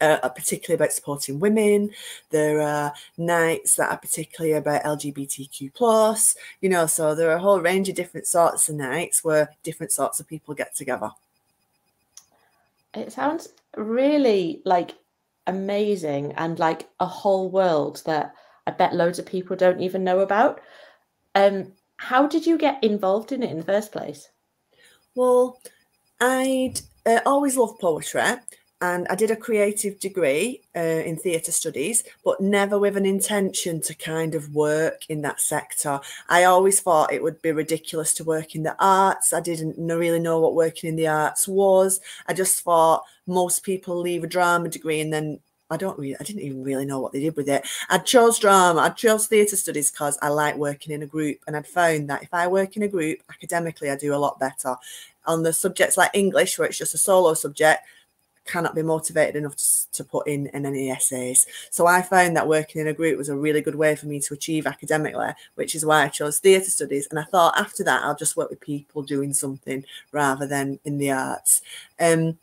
uh, 0.00 0.18
are 0.22 0.30
particularly 0.30 0.76
about 0.76 0.92
supporting 0.92 1.40
women. 1.40 1.90
There 2.30 2.60
are 2.60 2.92
nights 3.16 3.76
that 3.76 3.90
are 3.90 3.98
particularly 3.98 4.54
about 4.54 4.84
LGBTQ 4.84 5.72
plus, 5.74 6.36
you 6.60 6.68
know, 6.68 6.86
so 6.86 7.14
there 7.14 7.30
are 7.30 7.36
a 7.36 7.40
whole 7.40 7.60
range 7.60 7.88
of 7.88 7.94
different 7.94 8.26
sorts 8.26 8.68
of 8.68 8.76
nights 8.76 9.24
where 9.24 9.54
different 9.62 9.92
sorts 9.92 10.20
of 10.20 10.26
people 10.26 10.54
get 10.54 10.74
together. 10.74 11.10
It 12.94 13.12
sounds 13.12 13.48
really 13.76 14.62
like 14.64 14.94
amazing 15.46 16.32
and 16.32 16.58
like 16.58 16.88
a 17.00 17.06
whole 17.06 17.50
world 17.50 18.02
that 18.06 18.34
I 18.66 18.72
bet 18.72 18.94
loads 18.94 19.18
of 19.18 19.26
people 19.26 19.56
don't 19.56 19.80
even 19.80 20.04
know 20.04 20.20
about. 20.20 20.60
Um, 21.34 21.72
how 21.98 22.26
did 22.26 22.46
you 22.46 22.58
get 22.58 22.82
involved 22.82 23.32
in 23.32 23.42
it 23.42 23.50
in 23.50 23.58
the 23.58 23.64
first 23.64 23.92
place? 23.92 24.28
Well, 25.14 25.60
I'd 26.20 26.80
uh, 27.04 27.20
always 27.24 27.56
loved 27.56 27.80
poetry 27.80 28.22
and 28.82 29.06
I 29.08 29.14
did 29.14 29.30
a 29.30 29.36
creative 29.36 29.98
degree 29.98 30.60
uh, 30.76 30.80
in 30.80 31.16
theatre 31.16 31.52
studies, 31.52 32.04
but 32.24 32.40
never 32.40 32.78
with 32.78 32.96
an 32.96 33.06
intention 33.06 33.80
to 33.82 33.94
kind 33.94 34.34
of 34.34 34.54
work 34.54 35.06
in 35.08 35.22
that 35.22 35.40
sector. 35.40 35.98
I 36.28 36.44
always 36.44 36.80
thought 36.80 37.12
it 37.12 37.22
would 37.22 37.40
be 37.40 37.52
ridiculous 37.52 38.12
to 38.14 38.24
work 38.24 38.54
in 38.54 38.64
the 38.64 38.76
arts. 38.78 39.32
I 39.32 39.40
didn't 39.40 39.76
really 39.78 40.18
know 40.18 40.40
what 40.40 40.54
working 40.54 40.90
in 40.90 40.96
the 40.96 41.08
arts 41.08 41.48
was. 41.48 42.00
I 42.26 42.34
just 42.34 42.62
thought 42.62 43.04
most 43.26 43.62
people 43.62 43.96
leave 43.98 44.24
a 44.24 44.28
drama 44.28 44.68
degree 44.68 45.00
and 45.00 45.12
then 45.12 45.40
I 45.70 45.78
don't 45.78 45.98
really, 45.98 46.16
I 46.20 46.22
didn't 46.22 46.42
even 46.42 46.62
really 46.62 46.84
know 46.84 47.00
what 47.00 47.12
they 47.12 47.20
did 47.20 47.34
with 47.34 47.48
it. 47.48 47.66
I 47.88 47.98
chose 47.98 48.38
drama, 48.38 48.82
I 48.82 48.90
chose 48.90 49.26
theatre 49.26 49.56
studies 49.56 49.90
because 49.90 50.18
I 50.20 50.28
like 50.28 50.56
working 50.56 50.92
in 50.92 51.02
a 51.02 51.06
group. 51.06 51.38
And 51.46 51.56
I'd 51.56 51.66
found 51.66 52.10
that 52.10 52.22
if 52.22 52.32
I 52.32 52.46
work 52.46 52.76
in 52.76 52.82
a 52.82 52.88
group 52.88 53.20
academically, 53.30 53.90
I 53.90 53.96
do 53.96 54.14
a 54.14 54.16
lot 54.16 54.38
better. 54.38 54.76
On 55.24 55.42
the 55.42 55.52
subjects 55.52 55.96
like 55.96 56.10
English, 56.14 56.56
where 56.58 56.68
it's 56.68 56.78
just 56.78 56.94
a 56.94 56.98
solo 56.98 57.34
subject, 57.34 57.82
cannot 58.46 58.74
be 58.74 58.82
motivated 58.82 59.36
enough 59.36 59.56
to, 59.56 59.92
to 59.92 60.04
put 60.04 60.26
in, 60.26 60.46
in 60.48 60.66
any 60.66 60.90
essays. 60.90 61.46
So 61.70 61.86
I 61.86 62.02
found 62.02 62.36
that 62.36 62.48
working 62.48 62.80
in 62.80 62.88
a 62.88 62.92
group 62.92 63.18
was 63.18 63.28
a 63.28 63.36
really 63.36 63.60
good 63.60 63.74
way 63.74 63.96
for 63.96 64.06
me 64.06 64.20
to 64.20 64.34
achieve 64.34 64.66
academically, 64.66 65.30
which 65.54 65.74
is 65.74 65.84
why 65.84 66.04
I 66.04 66.08
chose 66.08 66.38
theatre 66.38 66.70
studies. 66.70 67.06
And 67.10 67.18
I 67.18 67.24
thought 67.24 67.58
after 67.58 67.84
that, 67.84 68.02
I'll 68.04 68.16
just 68.16 68.36
work 68.36 68.50
with 68.50 68.60
people 68.60 69.02
doing 69.02 69.32
something 69.32 69.84
rather 70.12 70.46
than 70.46 70.78
in 70.84 70.98
the 70.98 71.10
arts. 71.10 71.62
Um, 72.00 72.38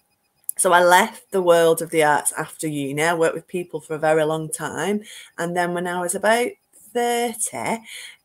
so 0.57 0.71
I 0.71 0.83
left 0.83 1.31
the 1.31 1.41
world 1.41 1.81
of 1.81 1.89
the 1.89 2.03
arts 2.03 2.31
after 2.37 2.67
uni. 2.67 3.01
I 3.01 3.13
worked 3.13 3.35
with 3.35 3.47
people 3.47 3.79
for 3.79 3.95
a 3.95 3.99
very 3.99 4.23
long 4.23 4.49
time. 4.49 5.01
And 5.37 5.57
then 5.57 5.73
when 5.73 5.87
I 5.87 5.99
was 5.99 6.15
about 6.15 6.51
30, 6.93 7.81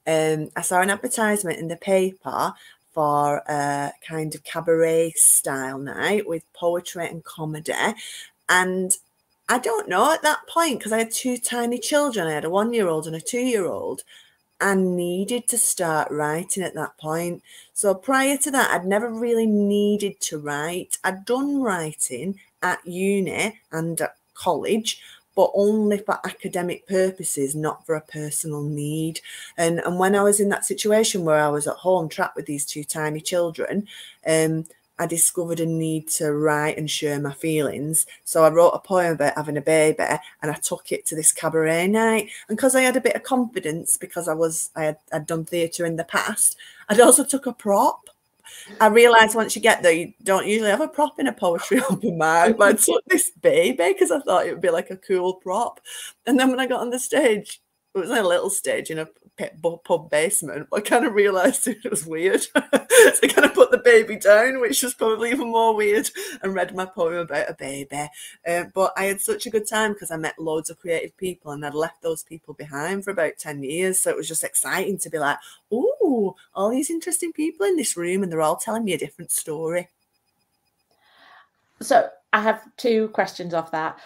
um, 0.07 0.51
I 0.57 0.63
saw 0.63 0.81
an 0.81 0.91
advertisement 0.91 1.59
in 1.59 1.69
the 1.69 1.77
paper 1.77 2.53
for 2.93 3.43
a 3.49 3.93
kind 4.07 4.35
of 4.35 4.45
cabaret 4.45 5.13
style 5.17 5.79
night 5.79 6.29
with 6.29 6.43
poetry 6.55 7.07
and 7.09 7.25
comedy. 7.25 7.73
And 8.49 8.93
I 9.49 9.59
don't 9.59 9.89
know 9.89 10.13
at 10.13 10.23
that 10.23 10.47
point, 10.49 10.79
because 10.79 10.93
I 10.93 10.99
had 10.99 11.13
two 11.13 11.39
tiny 11.39 11.79
children, 11.79 12.27
I 12.27 12.33
had 12.33 12.45
a 12.45 12.51
one 12.51 12.73
year 12.75 12.89
old 12.89 13.07
and 13.07 13.17
a 13.17 13.21
two 13.21 13.41
year 13.41 13.67
old. 13.67 14.03
and 14.61 14.97
needed 14.97 15.47
to 15.49 15.59
start 15.59 16.11
writing 16.11 16.63
at 16.63 16.75
that 16.75 16.99
point. 16.99 17.43
So 17.73 17.95
prior 17.95 18.37
to 18.39 18.51
that, 18.51 18.71
I'd 18.71 18.87
never 18.87 19.09
really 19.09 19.47
needed 19.47 20.21
to 20.23 20.39
write. 20.39 20.99
I'd 21.05 21.25
done 21.25 21.63
writing 21.63 22.41
at 22.63 22.85
uni 22.85 23.61
and 23.71 24.01
at 24.01 24.17
college, 24.35 25.01
but 25.39 25.53
only 25.55 25.99
for 25.99 26.19
academic 26.25 26.85
purposes, 26.89 27.55
not 27.55 27.87
for 27.87 27.95
a 27.95 28.01
personal 28.01 28.61
need. 28.61 29.21
And 29.57 29.79
and 29.79 29.97
when 29.97 30.17
I 30.17 30.23
was 30.25 30.41
in 30.41 30.49
that 30.49 30.65
situation 30.65 31.25
where 31.25 31.39
I 31.39 31.47
was 31.47 31.69
at 31.69 31.77
home 31.77 32.09
trapped 32.09 32.35
with 32.35 32.47
these 32.47 32.67
two 32.67 32.83
tiny 32.83 33.21
children, 33.21 33.87
um, 34.27 34.65
I 34.99 35.07
discovered 35.07 35.61
a 35.61 35.67
need 35.67 36.09
to 36.19 36.33
write 36.33 36.77
and 36.77 36.91
share 36.91 37.21
my 37.21 37.33
feelings. 37.33 38.05
So 38.25 38.43
I 38.43 38.51
wrote 38.51 38.71
a 38.71 38.81
poem 38.81 39.13
about 39.13 39.37
having 39.37 39.57
a 39.57 39.61
baby 39.61 40.03
and 40.43 40.51
I 40.51 40.55
took 40.55 40.91
it 40.91 41.07
to 41.07 41.15
this 41.15 41.33
cabaret 41.33 41.87
night. 41.87 42.31
And 42.49 42.57
because 42.57 42.75
I 42.75 42.81
had 42.81 42.97
a 42.97 43.01
bit 43.01 43.15
of 43.15 43.23
confidence 43.23 43.97
because 43.97 44.27
I 44.27 44.35
was 44.35 44.71
I 44.75 44.83
had 44.87 44.97
I'd 45.13 45.27
done 45.29 45.45
theatre 45.45 45.87
in 45.87 45.95
the 45.95 46.03
past, 46.03 46.57
I'd 46.89 46.99
also 46.99 47.23
took 47.23 47.47
a 47.47 47.53
prop 47.53 48.11
I 48.81 48.89
realised 48.89 49.35
once 49.35 49.57
you 49.57 49.63
get 49.63 49.83
there, 49.83 49.93
you 49.93 50.13
don't 50.23 50.47
usually 50.47 50.71
have 50.71 50.81
a 50.81 50.89
prop 50.89 51.19
in 51.19 51.27
a 51.27 51.33
poetry 51.33 51.81
open 51.91 52.19
mic. 52.19 52.57
But 52.57 52.69
I 52.69 52.73
took 52.75 53.05
this 53.07 53.31
baby 53.31 53.93
because 53.93 54.11
I 54.11 54.21
thought 54.21 54.47
it 54.47 54.53
would 54.53 54.61
be 54.61 54.71
like 54.71 54.91
a 54.91 54.97
cool 54.97 55.35
prop. 55.35 55.81
And 56.27 56.39
then 56.39 56.51
when 56.51 56.61
I 56.61 56.67
got 56.67 56.81
on 56.81 56.91
the 56.91 56.99
stage, 56.99 57.61
it 57.95 57.99
was 57.99 58.11
a 58.11 58.23
little 58.23 58.51
stage 58.51 58.91
in 58.91 58.99
a 58.99 59.09
pub 59.85 60.11
basement. 60.11 60.69
I 60.73 60.81
kind 60.81 61.05
of 61.05 61.15
realised 61.15 61.69
it 61.69 61.91
was 61.91 62.07
weird. 62.07 62.43
so 62.43 62.51
I 62.63 63.29
kind 63.29 63.45
of 63.45 63.55
put 63.55 63.71
the 63.71 63.79
baby 63.79 64.17
down, 64.17 64.61
which 64.61 64.83
was 64.83 64.95
probably 64.95 65.31
even 65.31 65.49
more 65.49 65.75
weird, 65.75 66.11
and 66.43 66.55
read 66.55 66.75
my 66.75 66.85
poem 66.85 67.15
about 67.15 67.51
a 67.51 67.55
baby. 67.55 68.09
Uh, 68.47 68.65
but 68.75 68.93
I 68.97 69.05
had 69.05 69.21
such 69.21 69.47
a 69.47 69.51
good 69.51 69.69
time 69.69 69.93
because 69.93 70.11
I 70.11 70.17
met 70.17 70.39
loads 70.39 70.71
of 70.71 70.79
creative 70.79 71.17
people 71.17 71.53
and 71.53 71.65
I'd 71.65 71.75
left 71.75 72.03
those 72.03 72.23
people 72.23 72.55
behind 72.55 73.05
for 73.05 73.11
about 73.11 73.39
10 73.39 73.63
years. 73.63 74.01
So 74.01 74.11
it 74.11 74.17
was 74.17 74.29
just 74.29 74.45
exciting 74.45 74.99
to 74.99 75.11
be 75.11 75.19
like, 75.19 75.39
oh, 75.73 75.95
all 76.55 76.71
these 76.71 76.91
interesting 76.91 77.33
people 77.33 77.67
in 77.67 77.77
this 77.77 77.97
room, 77.97 78.23
and 78.23 78.31
they're 78.31 78.43
all 78.43 78.57
telling 78.57 78.85
me 78.85 78.95
a 78.95 78.99
different 78.99 79.31
story. 79.31 79.89
So 81.81 82.09
I 82.33 82.43
have 82.43 82.63
two 82.77 83.09
questions 83.09 83.55
off 83.55 83.71
that. 83.73 83.99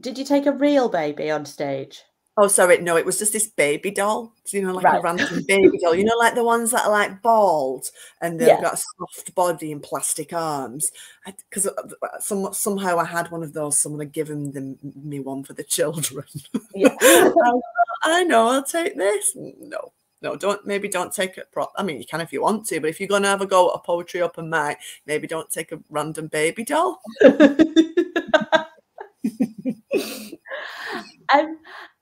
Did 0.00 0.18
you 0.18 0.24
take 0.24 0.46
a 0.46 0.52
real 0.52 0.88
baby 0.88 1.30
on 1.30 1.44
stage? 1.44 2.02
Oh, 2.40 2.46
sorry, 2.46 2.78
no, 2.78 2.96
it 2.96 3.04
was 3.04 3.18
just 3.18 3.32
this 3.32 3.48
baby 3.48 3.90
doll. 3.90 4.32
You 4.52 4.62
know, 4.62 4.72
like 4.72 4.84
right. 4.84 5.00
a 5.00 5.02
random 5.02 5.42
baby 5.48 5.76
doll. 5.82 5.96
You 5.96 6.04
know, 6.04 6.16
like 6.16 6.36
the 6.36 6.44
ones 6.44 6.70
that 6.70 6.86
are 6.86 6.90
like 6.90 7.20
bald 7.20 7.90
and 8.22 8.38
they've 8.38 8.46
yeah. 8.46 8.60
got 8.60 8.74
a 8.74 8.76
soft 8.76 9.34
body 9.34 9.72
and 9.72 9.82
plastic 9.82 10.32
arms. 10.32 10.92
Because 11.26 11.66
uh, 11.66 11.82
some, 12.20 12.54
somehow 12.54 12.98
I 12.98 13.06
had 13.06 13.32
one 13.32 13.42
of 13.42 13.54
those. 13.54 13.80
Someone 13.80 14.02
had 14.02 14.12
given 14.12 14.52
them 14.52 14.78
me 15.02 15.18
one 15.18 15.42
for 15.42 15.54
the 15.54 15.64
children. 15.64 16.26
Yeah. 16.76 16.94
I, 17.00 17.52
I 18.04 18.22
know. 18.22 18.46
I'll 18.46 18.62
take 18.62 18.96
this. 18.96 19.32
No, 19.34 19.92
no, 20.22 20.36
don't 20.36 20.66
maybe 20.66 20.88
don't 20.88 21.12
take 21.12 21.38
it. 21.38 21.48
Pro- 21.52 21.68
I 21.76 21.82
mean, 21.82 21.98
you 21.98 22.06
can 22.06 22.20
if 22.20 22.32
you 22.32 22.42
want 22.42 22.66
to, 22.66 22.80
but 22.80 22.90
if 22.90 23.00
you're 23.00 23.08
gonna 23.08 23.28
have 23.28 23.40
a 23.40 23.46
go 23.46 23.70
at 23.70 23.76
a 23.76 23.78
poetry 23.80 24.20
open 24.22 24.50
mic, 24.50 24.78
maybe 25.06 25.26
don't 25.26 25.50
take 25.50 25.72
a 25.72 25.80
random 25.88 26.26
baby 26.28 26.64
doll. 26.64 27.00
um, 31.32 31.58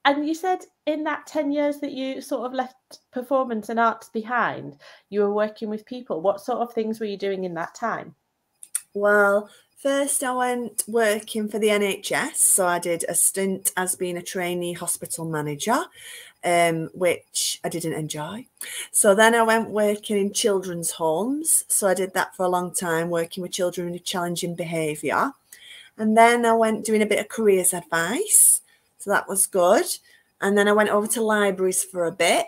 and 0.06 0.26
you 0.26 0.35
said 0.35 0.61
in 0.87 1.02
that 1.02 1.26
10 1.26 1.50
years 1.50 1.78
that 1.80 1.90
you 1.90 2.20
sort 2.20 2.46
of 2.46 2.54
left 2.54 3.00
performance 3.12 3.68
and 3.68 3.80
arts 3.80 4.08
behind, 4.08 4.76
you 5.11 5.20
were 5.20 5.35
working 5.35 5.68
with 5.68 5.85
people. 5.85 6.20
What 6.20 6.40
sort 6.40 6.61
of 6.61 6.73
things 6.73 7.00
were 7.00 7.06
you 7.06 7.18
doing 7.18 7.42
in 7.42 7.54
that 7.54 7.75
time? 7.75 8.14
Well, 8.94 9.50
first 9.82 10.23
I 10.23 10.32
went 10.32 10.85
working 10.87 11.49
for 11.49 11.58
the 11.58 11.68
NHS. 11.68 12.37
So 12.37 12.68
I 12.68 12.78
did 12.78 13.04
a 13.08 13.16
stint 13.16 13.73
as 13.76 13.96
being 13.96 14.16
a 14.16 14.23
trainee 14.23 14.75
hospital 14.75 15.25
manager, 15.25 15.85
um, 16.47 16.88
which 16.95 17.61
I 17.65 17.69
didn't 17.69 17.95
enjoy. 17.95 18.47
So 18.93 19.15
then 19.15 19.35
I 19.35 19.43
went 19.43 19.69
working 19.69 20.17
in 20.17 20.33
children's 20.33 20.93
homes. 20.93 21.65
So 21.69 21.88
I 21.88 21.95
did 21.95 22.15
that 22.15 22.37
for 22.37 22.47
a 22.47 22.49
long 22.49 22.73
time, 22.73 23.11
working 23.11 23.43
with 23.43 23.53
children 23.53 23.91
with 23.91 24.05
challenging 24.05 24.55
behaviour. 24.55 25.33
And 25.99 26.17
then 26.17 26.47
I 26.47 26.55
went 26.55 26.85
doing 26.85 27.03
a 27.03 27.07
bit 27.07 27.19
of 27.19 27.29
careers 27.29 27.75
advice. 27.75 28.61
So 28.99 29.11
that 29.11 29.29
was 29.29 29.47
good. 29.47 29.87
And 30.41 30.57
then 30.57 30.69
I 30.69 30.73
went 30.73 30.91
over 30.91 31.09
to 31.09 31.21
libraries 31.21 31.83
for 31.83 32.05
a 32.05 32.12
bit. 32.12 32.47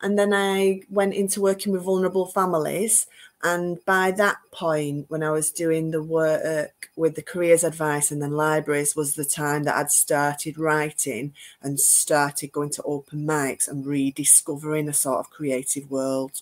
And 0.00 0.16
then 0.18 0.32
I 0.32 0.82
went 0.88 1.14
into 1.14 1.40
working 1.40 1.72
with 1.72 1.82
vulnerable 1.82 2.26
families. 2.26 3.06
And 3.44 3.84
by 3.84 4.10
that 4.12 4.38
point, 4.52 5.04
when 5.10 5.22
I 5.22 5.30
was 5.30 5.50
doing 5.50 5.90
the 5.90 6.02
work 6.02 6.88
with 6.96 7.14
the 7.14 7.22
careers 7.22 7.62
advice 7.62 8.10
and 8.10 8.22
then 8.22 8.32
libraries, 8.32 8.96
was 8.96 9.14
the 9.14 9.24
time 9.24 9.64
that 9.64 9.76
I'd 9.76 9.90
started 9.90 10.58
writing 10.58 11.34
and 11.60 11.78
started 11.78 12.52
going 12.52 12.70
to 12.70 12.82
open 12.84 13.26
mics 13.26 13.68
and 13.68 13.84
rediscovering 13.84 14.88
a 14.88 14.94
sort 14.94 15.18
of 15.18 15.28
creative 15.28 15.90
world. 15.90 16.40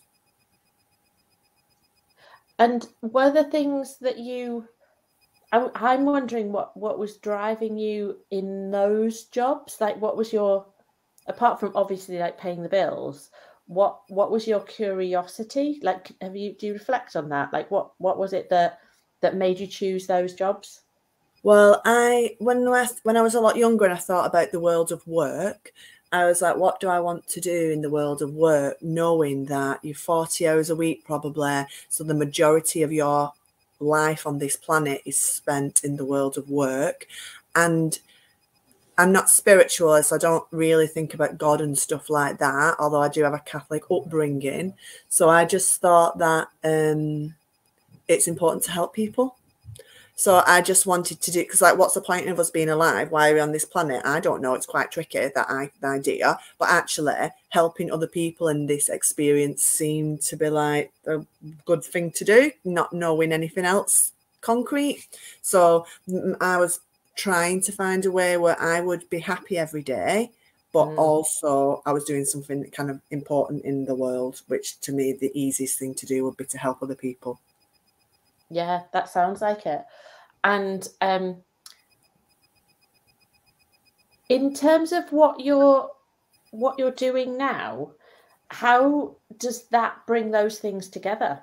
And 2.60 2.86
were 3.00 3.32
the 3.32 3.44
things 3.44 3.98
that 3.98 4.18
you 4.18 4.68
I'm 5.52 6.04
wondering 6.06 6.52
what 6.52 6.76
what 6.76 6.98
was 6.98 7.16
driving 7.18 7.76
you 7.76 8.18
in 8.30 8.70
those 8.70 9.24
jobs. 9.24 9.80
Like, 9.80 10.00
what 10.00 10.16
was 10.16 10.32
your 10.32 10.66
apart 11.26 11.60
from 11.60 11.72
obviously 11.74 12.18
like 12.18 12.38
paying 12.38 12.62
the 12.62 12.68
bills? 12.68 13.30
What 13.66 14.00
what 14.08 14.30
was 14.30 14.46
your 14.46 14.60
curiosity? 14.60 15.78
Like, 15.82 16.12
have 16.20 16.36
you 16.36 16.54
do 16.54 16.66
you 16.66 16.72
reflect 16.74 17.16
on 17.16 17.28
that? 17.30 17.52
Like, 17.52 17.70
what 17.70 17.92
what 17.98 18.18
was 18.18 18.32
it 18.32 18.50
that 18.50 18.80
that 19.20 19.36
made 19.36 19.58
you 19.58 19.66
choose 19.66 20.06
those 20.06 20.34
jobs? 20.34 20.80
Well, 21.42 21.80
I 21.84 22.36
when 22.38 22.66
I 22.68 22.88
when 23.02 23.16
I 23.16 23.22
was 23.22 23.34
a 23.34 23.40
lot 23.40 23.56
younger 23.56 23.84
and 23.84 23.94
I 23.94 23.98
thought 23.98 24.26
about 24.26 24.52
the 24.52 24.60
world 24.60 24.92
of 24.92 25.06
work, 25.06 25.72
I 26.12 26.26
was 26.26 26.42
like, 26.42 26.56
what 26.56 26.78
do 26.78 26.88
I 26.88 27.00
want 27.00 27.26
to 27.28 27.40
do 27.40 27.70
in 27.70 27.80
the 27.80 27.90
world 27.90 28.20
of 28.20 28.34
work? 28.34 28.76
Knowing 28.82 29.46
that 29.46 29.80
you're 29.82 29.94
40 29.94 30.46
hours 30.46 30.68
a 30.70 30.76
week, 30.76 31.04
probably. 31.04 31.64
So 31.88 32.04
the 32.04 32.14
majority 32.14 32.82
of 32.82 32.92
your 32.92 33.32
life 33.80 34.26
on 34.26 34.38
this 34.38 34.56
planet 34.56 35.02
is 35.06 35.18
spent 35.18 35.82
in 35.82 35.96
the 35.96 36.04
world 36.04 36.36
of 36.36 36.50
work. 36.50 37.06
And 37.56 37.98
I'm 39.02 39.10
not 39.10 39.28
spiritual, 39.28 40.00
so 40.04 40.14
I 40.14 40.18
don't 40.20 40.46
really 40.52 40.86
think 40.86 41.12
about 41.12 41.36
God 41.36 41.60
and 41.60 41.76
stuff 41.76 42.08
like 42.08 42.38
that, 42.38 42.76
although 42.78 43.02
I 43.02 43.08
do 43.08 43.24
have 43.24 43.34
a 43.34 43.40
Catholic 43.40 43.82
upbringing. 43.90 44.74
So 45.08 45.28
I 45.28 45.44
just 45.44 45.80
thought 45.80 46.18
that 46.18 46.46
um, 46.62 47.34
it's 48.06 48.28
important 48.28 48.62
to 48.62 48.70
help 48.70 48.94
people. 48.94 49.34
So 50.14 50.44
I 50.46 50.62
just 50.62 50.86
wanted 50.86 51.20
to 51.20 51.32
do 51.32 51.40
because, 51.40 51.60
like, 51.60 51.76
what's 51.76 51.94
the 51.94 52.00
point 52.00 52.28
of 52.28 52.38
us 52.38 52.50
being 52.50 52.68
alive? 52.68 53.10
Why 53.10 53.30
are 53.30 53.34
we 53.34 53.40
on 53.40 53.50
this 53.50 53.64
planet? 53.64 54.02
I 54.04 54.20
don't 54.20 54.40
know. 54.40 54.54
It's 54.54 54.66
quite 54.66 54.92
tricky 54.92 55.30
that 55.34 55.46
I, 55.50 55.72
idea, 55.82 56.38
but 56.60 56.68
actually 56.68 57.28
helping 57.48 57.90
other 57.90 58.06
people 58.06 58.46
in 58.46 58.66
this 58.66 58.88
experience 58.88 59.64
seemed 59.64 60.20
to 60.22 60.36
be 60.36 60.48
like 60.48 60.92
a 61.08 61.26
good 61.64 61.82
thing 61.82 62.12
to 62.12 62.24
do, 62.24 62.52
not 62.64 62.92
knowing 62.92 63.32
anything 63.32 63.64
else 63.64 64.12
concrete. 64.42 65.08
So 65.40 65.86
I 66.40 66.56
was 66.56 66.78
trying 67.14 67.60
to 67.62 67.72
find 67.72 68.04
a 68.04 68.10
way 68.10 68.36
where 68.36 68.60
I 68.60 68.80
would 68.80 69.08
be 69.10 69.20
happy 69.20 69.58
every 69.58 69.82
day, 69.82 70.30
but 70.72 70.86
mm. 70.86 70.98
also 70.98 71.82
I 71.84 71.92
was 71.92 72.04
doing 72.04 72.24
something 72.24 72.64
kind 72.70 72.90
of 72.90 73.00
important 73.10 73.64
in 73.64 73.84
the 73.84 73.94
world, 73.94 74.42
which 74.48 74.80
to 74.80 74.92
me 74.92 75.12
the 75.12 75.30
easiest 75.38 75.78
thing 75.78 75.94
to 75.94 76.06
do 76.06 76.24
would 76.24 76.36
be 76.36 76.44
to 76.46 76.58
help 76.58 76.82
other 76.82 76.94
people. 76.94 77.40
Yeah, 78.50 78.82
that 78.92 79.08
sounds 79.08 79.40
like 79.40 79.66
it. 79.66 79.84
And 80.44 80.86
um, 81.00 81.36
in 84.28 84.54
terms 84.54 84.92
of 84.92 85.10
what 85.12 85.40
you're 85.40 85.90
what 86.50 86.78
you're 86.78 86.90
doing 86.90 87.38
now, 87.38 87.92
how 88.48 89.16
does 89.38 89.64
that 89.68 90.06
bring 90.06 90.30
those 90.30 90.58
things 90.58 90.88
together? 90.88 91.42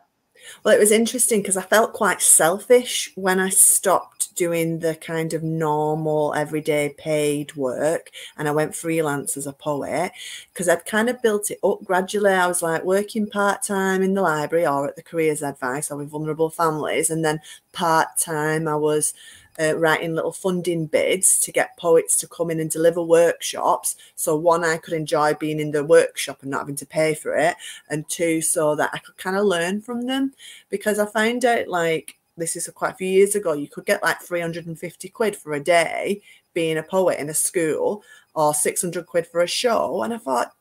Well, 0.63 0.75
it 0.75 0.79
was 0.79 0.91
interesting 0.91 1.41
because 1.41 1.57
I 1.57 1.63
felt 1.63 1.93
quite 1.93 2.21
selfish 2.21 3.11
when 3.15 3.39
I 3.39 3.49
stopped 3.49 4.18
doing 4.39 4.79
the 4.79 4.96
kind 4.96 5.34
of 5.34 5.43
normal, 5.43 6.34
everyday 6.34 6.96
paid 6.98 7.53
work 7.58 8.10
and 8.38 8.48
I 8.48 8.51
went 8.51 8.74
freelance 8.74 9.36
as 9.36 9.46
a 9.46 9.51
poet 9.51 10.13
because 10.53 10.69
I'd 10.69 10.86
kind 10.86 11.10
of 11.10 11.22
built 11.22 11.51
it 11.51 11.60
up 11.62 11.84
gradually. 11.84 12.31
I 12.31 12.48
was 12.48 12.62
like 12.62 12.86
working 12.86 13.29
part 13.29 13.63
time 13.63 14.01
in 14.01 14.13
the 14.13 14.22
library 14.22 14.65
or 14.65 14.88
at 14.88 14.96
the 14.96 15.03
careers 15.03 15.43
advice 15.43 15.91
or 15.91 15.98
with 15.98 16.10
vulnerable 16.10 16.50
families, 16.50 17.10
and 17.10 17.25
then 17.25 17.41
part 17.74 18.08
time 18.17 18.65
I 18.65 18.77
was 18.77 19.13
uh, 19.60 19.77
writing 19.77 20.15
little 20.15 20.31
funding 20.31 20.86
bids 20.86 21.38
to 21.41 21.51
get 21.51 21.77
poets 21.77 22.15
to 22.15 22.27
come 22.27 22.50
in 22.50 22.62
and 22.62 22.72
deliver 22.72 23.03
workshops. 23.03 23.98
So, 24.15 24.38
one, 24.38 24.63
I 24.63 24.77
could 24.77 24.93
enjoy 24.93 25.34
being 25.34 25.60
in 25.60 25.72
the 25.72 25.84
workshop 25.84 26.39
and 26.41 26.51
not 26.51 26.62
having 26.62 26.77
to 26.77 26.86
pay 26.86 27.13
for 27.13 27.36
it. 27.36 27.55
And 27.89 28.08
two, 28.08 28.41
so 28.41 28.75
that 28.75 28.91
I 28.93 29.00
could 29.00 29.17
kind 29.17 29.36
of 29.36 29.46
learn 29.46 29.81
from 29.81 30.05
them 30.05 30.34
because 30.69 30.98
I 30.98 31.05
found 31.08 31.43
out 31.43 31.67
like 31.67 32.18
this 32.39 32.55
is 32.55 32.67
quite 32.69 32.93
a 32.93 32.98
few 32.98 33.08
years 33.08 33.36
ago, 33.36 33.53
you 33.53 33.67
could 33.67 33.86
get 33.86 34.03
like 34.03 34.22
350 34.22 35.10
quid 35.10 35.36
for 35.36 35.53
a 35.53 35.60
day 35.60 36.22
being 36.53 36.77
a 36.77 36.84
poet 36.84 37.19
in 37.19 37.29
a 37.29 37.34
school 37.34 38.03
or 38.34 38.53
600 38.53 39.05
quid 39.05 39.27
for 39.27 39.41
a 39.41 39.48
show. 39.48 40.03
And 40.03 40.13
I 40.13 40.17
thought, 40.17 40.53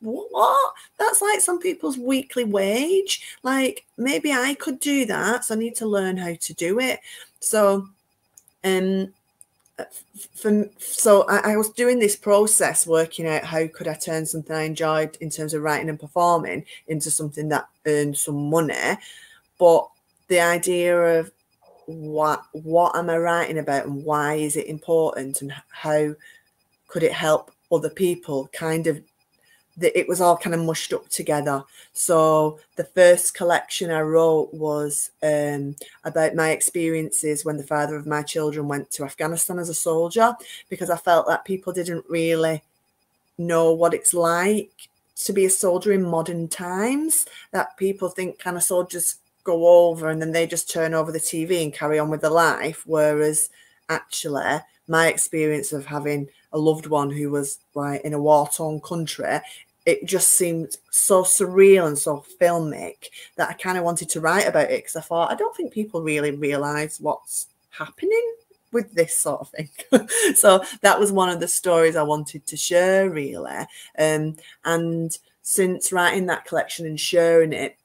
what? 0.00 0.74
That's 0.98 1.20
like 1.22 1.40
some 1.40 1.58
people's 1.58 1.98
weekly 1.98 2.44
wage. 2.44 3.36
Like 3.42 3.84
maybe 3.96 4.32
I 4.32 4.54
could 4.54 4.80
do 4.80 5.04
that. 5.06 5.44
So 5.44 5.54
I 5.54 5.58
need 5.58 5.74
to 5.76 5.86
learn 5.86 6.16
how 6.16 6.34
to 6.34 6.54
do 6.54 6.78
it. 6.80 7.00
So 7.40 7.88
um, 8.64 9.12
for, 10.34 10.68
so 10.78 11.22
I, 11.28 11.52
I, 11.52 11.56
was 11.56 11.70
doing 11.70 11.98
this 11.98 12.16
process 12.16 12.86
working 12.86 13.26
out 13.26 13.44
how 13.44 13.66
could 13.68 13.86
I 13.86 13.94
turn 13.94 14.26
something 14.26 14.54
I 14.54 14.62
enjoyed 14.62 15.16
in 15.20 15.30
terms 15.30 15.54
of 15.54 15.62
writing 15.62 15.88
and 15.88 16.00
performing 16.00 16.64
into 16.88 17.10
something 17.10 17.48
that 17.50 17.68
earned 17.86 18.16
some 18.16 18.50
money. 18.50 18.98
But 19.58 19.88
the 20.28 20.40
idea 20.40 21.20
of 21.20 21.30
what 21.86 22.44
what 22.52 22.94
am 22.96 23.08
I 23.08 23.16
writing 23.16 23.58
about 23.58 23.86
and 23.86 24.04
why 24.04 24.34
is 24.34 24.56
it 24.56 24.66
important 24.66 25.40
and 25.40 25.52
how 25.70 26.14
could 26.86 27.02
it 27.02 27.12
help 27.12 27.50
other 27.72 27.90
people 27.90 28.48
kind 28.52 28.86
of 28.86 29.00
that 29.78 29.98
it 29.98 30.08
was 30.08 30.20
all 30.20 30.36
kind 30.36 30.54
of 30.54 30.64
mushed 30.64 30.92
up 30.92 31.08
together. 31.08 31.62
So 31.92 32.58
the 32.76 32.84
first 32.84 33.34
collection 33.34 33.90
I 33.90 34.00
wrote 34.00 34.52
was 34.52 35.12
um, 35.22 35.76
about 36.04 36.34
my 36.34 36.50
experiences 36.50 37.44
when 37.44 37.56
the 37.56 37.62
father 37.62 37.96
of 37.96 38.06
my 38.06 38.22
children 38.22 38.66
went 38.66 38.90
to 38.92 39.04
Afghanistan 39.04 39.58
as 39.58 39.68
a 39.68 39.74
soldier, 39.74 40.34
because 40.68 40.90
I 40.90 40.96
felt 40.96 41.28
that 41.28 41.44
people 41.44 41.72
didn't 41.72 42.04
really 42.08 42.62
know 43.38 43.72
what 43.72 43.94
it's 43.94 44.12
like 44.12 44.88
to 45.14 45.32
be 45.32 45.44
a 45.44 45.50
soldier 45.50 45.92
in 45.92 46.02
modern 46.02 46.48
times. 46.48 47.26
That 47.52 47.76
people 47.76 48.08
think 48.08 48.40
kind 48.40 48.56
of 48.56 48.64
soldiers 48.64 49.16
go 49.48 49.88
over 49.88 50.08
and 50.10 50.20
then 50.20 50.32
they 50.32 50.46
just 50.46 50.70
turn 50.70 50.92
over 50.94 51.10
the 51.10 51.18
TV 51.18 51.62
and 51.62 51.72
carry 51.72 51.98
on 51.98 52.10
with 52.10 52.20
their 52.20 52.30
life, 52.30 52.82
whereas 52.86 53.50
actually 53.88 54.58
my 54.86 55.08
experience 55.08 55.72
of 55.72 55.86
having 55.86 56.28
a 56.52 56.58
loved 56.58 56.86
one 56.86 57.10
who 57.10 57.30
was 57.30 57.58
like 57.74 58.02
in 58.02 58.14
a 58.14 58.20
war 58.20 58.48
torn 58.54 58.80
country 58.80 59.40
it 59.88 60.04
just 60.04 60.32
seemed 60.32 60.76
so 60.90 61.22
surreal 61.22 61.86
and 61.86 61.96
so 61.96 62.22
filmic 62.38 63.06
that 63.36 63.48
I 63.48 63.54
kind 63.54 63.78
of 63.78 63.84
wanted 63.84 64.10
to 64.10 64.20
write 64.20 64.46
about 64.46 64.70
it 64.70 64.80
because 64.80 64.96
I 64.96 65.00
thought 65.00 65.32
I 65.32 65.34
don't 65.34 65.56
think 65.56 65.72
people 65.72 66.02
really 66.02 66.30
realize 66.30 67.00
what's 67.00 67.46
happening 67.70 68.34
with 68.70 68.92
this 68.92 69.16
sort 69.16 69.40
of 69.40 69.48
thing. 69.48 69.70
so 70.34 70.62
that 70.82 71.00
was 71.00 71.10
one 71.10 71.30
of 71.30 71.40
the 71.40 71.48
stories 71.48 71.96
I 71.96 72.02
wanted 72.02 72.46
to 72.48 72.56
share, 72.58 73.08
really. 73.08 73.64
Um, 73.98 74.36
and 74.62 75.16
since 75.40 75.90
writing 75.90 76.26
that 76.26 76.44
collection 76.44 76.84
and 76.84 77.00
sharing 77.00 77.54
it, 77.54 77.78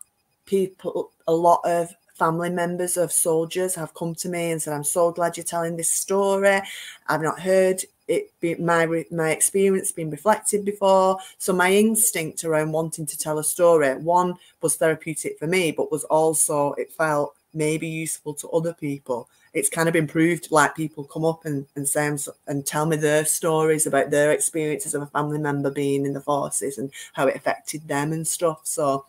people, 0.45 1.09
a 1.27 1.33
lot 1.33 1.61
of 1.63 1.93
family 2.15 2.49
members 2.49 2.95
of 2.97 3.11
soldiers 3.11 3.75
have 3.75 3.93
come 3.93 4.13
to 4.15 4.29
me 4.29 4.51
and 4.51 4.61
said, 4.61 4.73
I'm 4.73 4.83
so 4.83 5.11
glad 5.11 5.35
you're 5.35 5.43
telling 5.43 5.75
this 5.75 5.89
story. 5.89 6.61
I've 7.07 7.21
not 7.21 7.39
heard 7.39 7.83
it 8.07 8.31
be 8.41 8.55
my 8.55 9.05
my 9.11 9.31
experience 9.31 9.91
being 9.91 10.09
reflected 10.09 10.65
before. 10.65 11.17
So 11.37 11.53
my 11.53 11.71
instinct 11.71 12.43
around 12.43 12.71
wanting 12.71 13.05
to 13.05 13.17
tell 13.17 13.39
a 13.39 13.43
story 13.43 13.95
one 13.95 14.35
was 14.61 14.75
therapeutic 14.75 15.39
for 15.39 15.47
me 15.47 15.71
but 15.71 15.91
was 15.91 16.03
also 16.05 16.73
it 16.73 16.91
felt 16.91 17.35
maybe 17.53 17.87
useful 17.87 18.33
to 18.35 18.49
other 18.49 18.73
people. 18.73 19.29
It's 19.53 19.69
kind 19.69 19.87
of 19.87 19.93
been 19.93 20.07
proved 20.07 20.51
like 20.51 20.75
people 20.75 21.03
come 21.03 21.23
up 21.23 21.45
and, 21.45 21.65
and 21.75 21.87
say 21.87 22.11
and 22.47 22.65
tell 22.65 22.85
me 22.87 22.97
their 22.97 23.23
stories 23.23 23.85
about 23.85 24.09
their 24.09 24.31
experiences 24.31 24.95
of 24.95 25.03
a 25.03 25.07
family 25.07 25.37
member 25.37 25.69
being 25.69 26.05
in 26.05 26.13
the 26.13 26.21
forces 26.21 26.79
and 26.79 26.91
how 27.13 27.27
it 27.27 27.35
affected 27.35 27.87
them 27.87 28.11
and 28.11 28.27
stuff. 28.27 28.61
So 28.63 29.05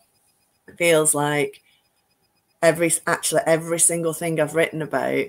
it 0.67 0.77
feels 0.77 1.15
like 1.15 1.61
every 2.65 2.91
actually 3.07 3.41
every 3.45 3.79
single 3.79 4.13
thing 4.13 4.39
i've 4.39 4.55
written 4.55 4.81
about 4.81 5.25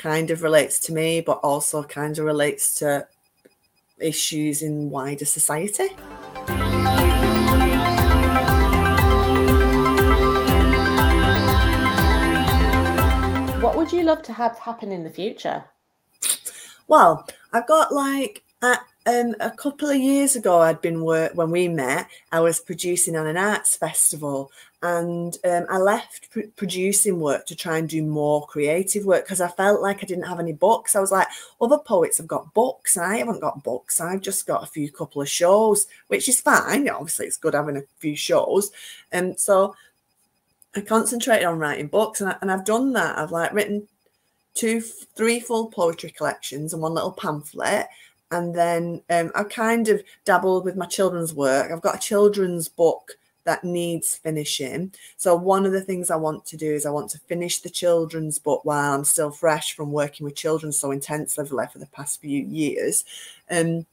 kind 0.00 0.30
of 0.30 0.42
relates 0.42 0.78
to 0.80 0.94
me, 0.94 1.20
but 1.20 1.40
also 1.42 1.82
kind 1.82 2.18
of 2.18 2.24
relates 2.24 2.74
to 2.76 3.06
issues 3.98 4.62
in 4.62 4.88
wider 4.88 5.26
society. 5.26 5.88
What 13.60 13.76
would 13.76 13.92
you 13.92 14.04
love 14.04 14.22
to 14.22 14.32
have 14.32 14.58
happen 14.58 14.90
in 14.90 15.04
the 15.04 15.10
future? 15.10 15.64
Well, 16.88 17.28
I've 17.52 17.66
got 17.66 17.92
like 17.92 18.42
at 18.62 18.80
um, 19.06 19.34
a 19.40 19.50
couple 19.50 19.90
of 19.90 19.96
years 19.96 20.34
ago, 20.34 20.60
I'd 20.60 20.80
been 20.80 21.02
work 21.02 21.32
when 21.34 21.50
we 21.50 21.68
met. 21.68 22.08
I 22.32 22.40
was 22.40 22.60
producing 22.60 23.16
on 23.16 23.26
an 23.26 23.36
arts 23.36 23.76
festival, 23.76 24.50
and 24.82 25.36
um, 25.44 25.66
I 25.68 25.78
left 25.78 26.30
pr- 26.30 26.48
producing 26.56 27.20
work 27.20 27.46
to 27.46 27.56
try 27.56 27.78
and 27.78 27.88
do 27.88 28.02
more 28.02 28.46
creative 28.46 29.04
work 29.04 29.24
because 29.24 29.40
I 29.40 29.48
felt 29.48 29.82
like 29.82 29.98
I 30.02 30.06
didn't 30.06 30.24
have 30.24 30.40
any 30.40 30.54
books. 30.54 30.96
I 30.96 31.00
was 31.00 31.12
like, 31.12 31.28
other 31.60 31.78
poets 31.78 32.18
have 32.18 32.26
got 32.26 32.54
books, 32.54 32.96
and 32.96 33.04
I 33.04 33.18
haven't 33.18 33.40
got 33.40 33.62
books. 33.62 34.00
I've 34.00 34.22
just 34.22 34.46
got 34.46 34.62
a 34.62 34.66
few 34.66 34.90
couple 34.90 35.20
of 35.20 35.28
shows, 35.28 35.86
which 36.08 36.28
is 36.28 36.40
fine. 36.40 36.88
Obviously, 36.88 37.26
it's 37.26 37.36
good 37.36 37.54
having 37.54 37.76
a 37.76 37.82
few 37.98 38.16
shows, 38.16 38.70
and 39.12 39.38
so 39.38 39.74
I 40.74 40.80
concentrated 40.80 41.44
on 41.46 41.58
writing 41.58 41.88
books, 41.88 42.20
and, 42.20 42.30
I, 42.30 42.36
and 42.40 42.50
I've 42.50 42.64
done 42.64 42.92
that. 42.94 43.18
I've 43.18 43.32
like 43.32 43.52
written 43.52 43.86
two, 44.54 44.80
three 44.80 45.40
full 45.40 45.68
poetry 45.70 46.10
collections 46.10 46.72
and 46.72 46.82
one 46.82 46.94
little 46.94 47.12
pamphlet 47.12 47.86
and 48.32 48.54
then 48.54 49.02
um, 49.10 49.32
I 49.34 49.42
kind 49.44 49.88
of 49.88 50.02
dabbled 50.24 50.64
with 50.64 50.76
my 50.76 50.86
children's 50.86 51.34
work. 51.34 51.70
I've 51.70 51.80
got 51.80 51.96
a 51.96 52.00
children's 52.00 52.68
book 52.68 53.16
that 53.50 53.64
needs 53.64 54.14
finishing. 54.14 54.92
So 55.16 55.34
one 55.34 55.66
of 55.66 55.72
the 55.72 55.80
things 55.80 56.08
I 56.08 56.14
want 56.14 56.46
to 56.46 56.56
do 56.56 56.72
is 56.72 56.86
I 56.86 56.90
want 56.90 57.10
to 57.10 57.18
finish 57.18 57.58
the 57.58 57.68
children's 57.68 58.38
book 58.38 58.64
while 58.64 58.94
I'm 58.94 59.02
still 59.02 59.32
fresh 59.32 59.74
from 59.74 59.90
working 59.90 60.22
with 60.22 60.36
children 60.36 60.70
so 60.70 60.92
intensively 60.92 61.64
for 61.72 61.80
the 61.80 61.86
past 61.86 62.20
few 62.20 62.44
years. 62.44 63.04
Um, 63.50 63.86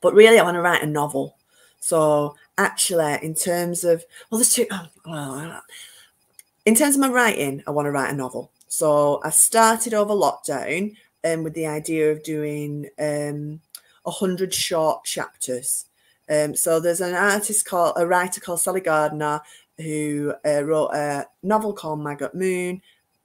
but 0.00 0.14
really, 0.14 0.38
I 0.38 0.42
want 0.42 0.54
to 0.54 0.62
write 0.62 0.82
a 0.82 0.86
novel. 0.86 1.36
So 1.80 2.34
actually, 2.56 3.18
in 3.20 3.34
terms 3.34 3.84
of 3.84 4.06
well, 4.30 4.38
there's 4.38 4.54
two. 4.54 4.66
Oh, 4.70 4.86
well, 5.04 5.62
in 6.64 6.74
terms 6.74 6.94
of 6.94 7.02
my 7.02 7.10
writing, 7.10 7.62
I 7.66 7.70
want 7.72 7.84
to 7.84 7.92
write 7.92 8.14
a 8.14 8.16
novel. 8.16 8.50
So 8.68 9.20
I 9.22 9.28
started 9.28 9.92
over 9.92 10.14
lockdown 10.14 10.96
um, 11.24 11.44
with 11.44 11.52
the 11.52 11.66
idea 11.66 12.10
of 12.10 12.22
doing 12.22 12.88
um, 12.98 13.60
100 14.04 14.54
short 14.54 15.04
chapters. 15.04 15.84
Um, 16.30 16.54
so 16.54 16.80
there's 16.80 17.00
an 17.00 17.14
artist 17.14 17.66
called, 17.66 17.94
a 17.96 18.06
writer 18.06 18.40
called 18.40 18.60
Sally 18.60 18.80
Gardner 18.80 19.40
who 19.78 20.34
uh, 20.44 20.62
wrote 20.64 20.90
a 20.90 21.26
novel 21.42 21.72
called 21.72 22.00
Maggot 22.00 22.34
Moon, 22.34 22.82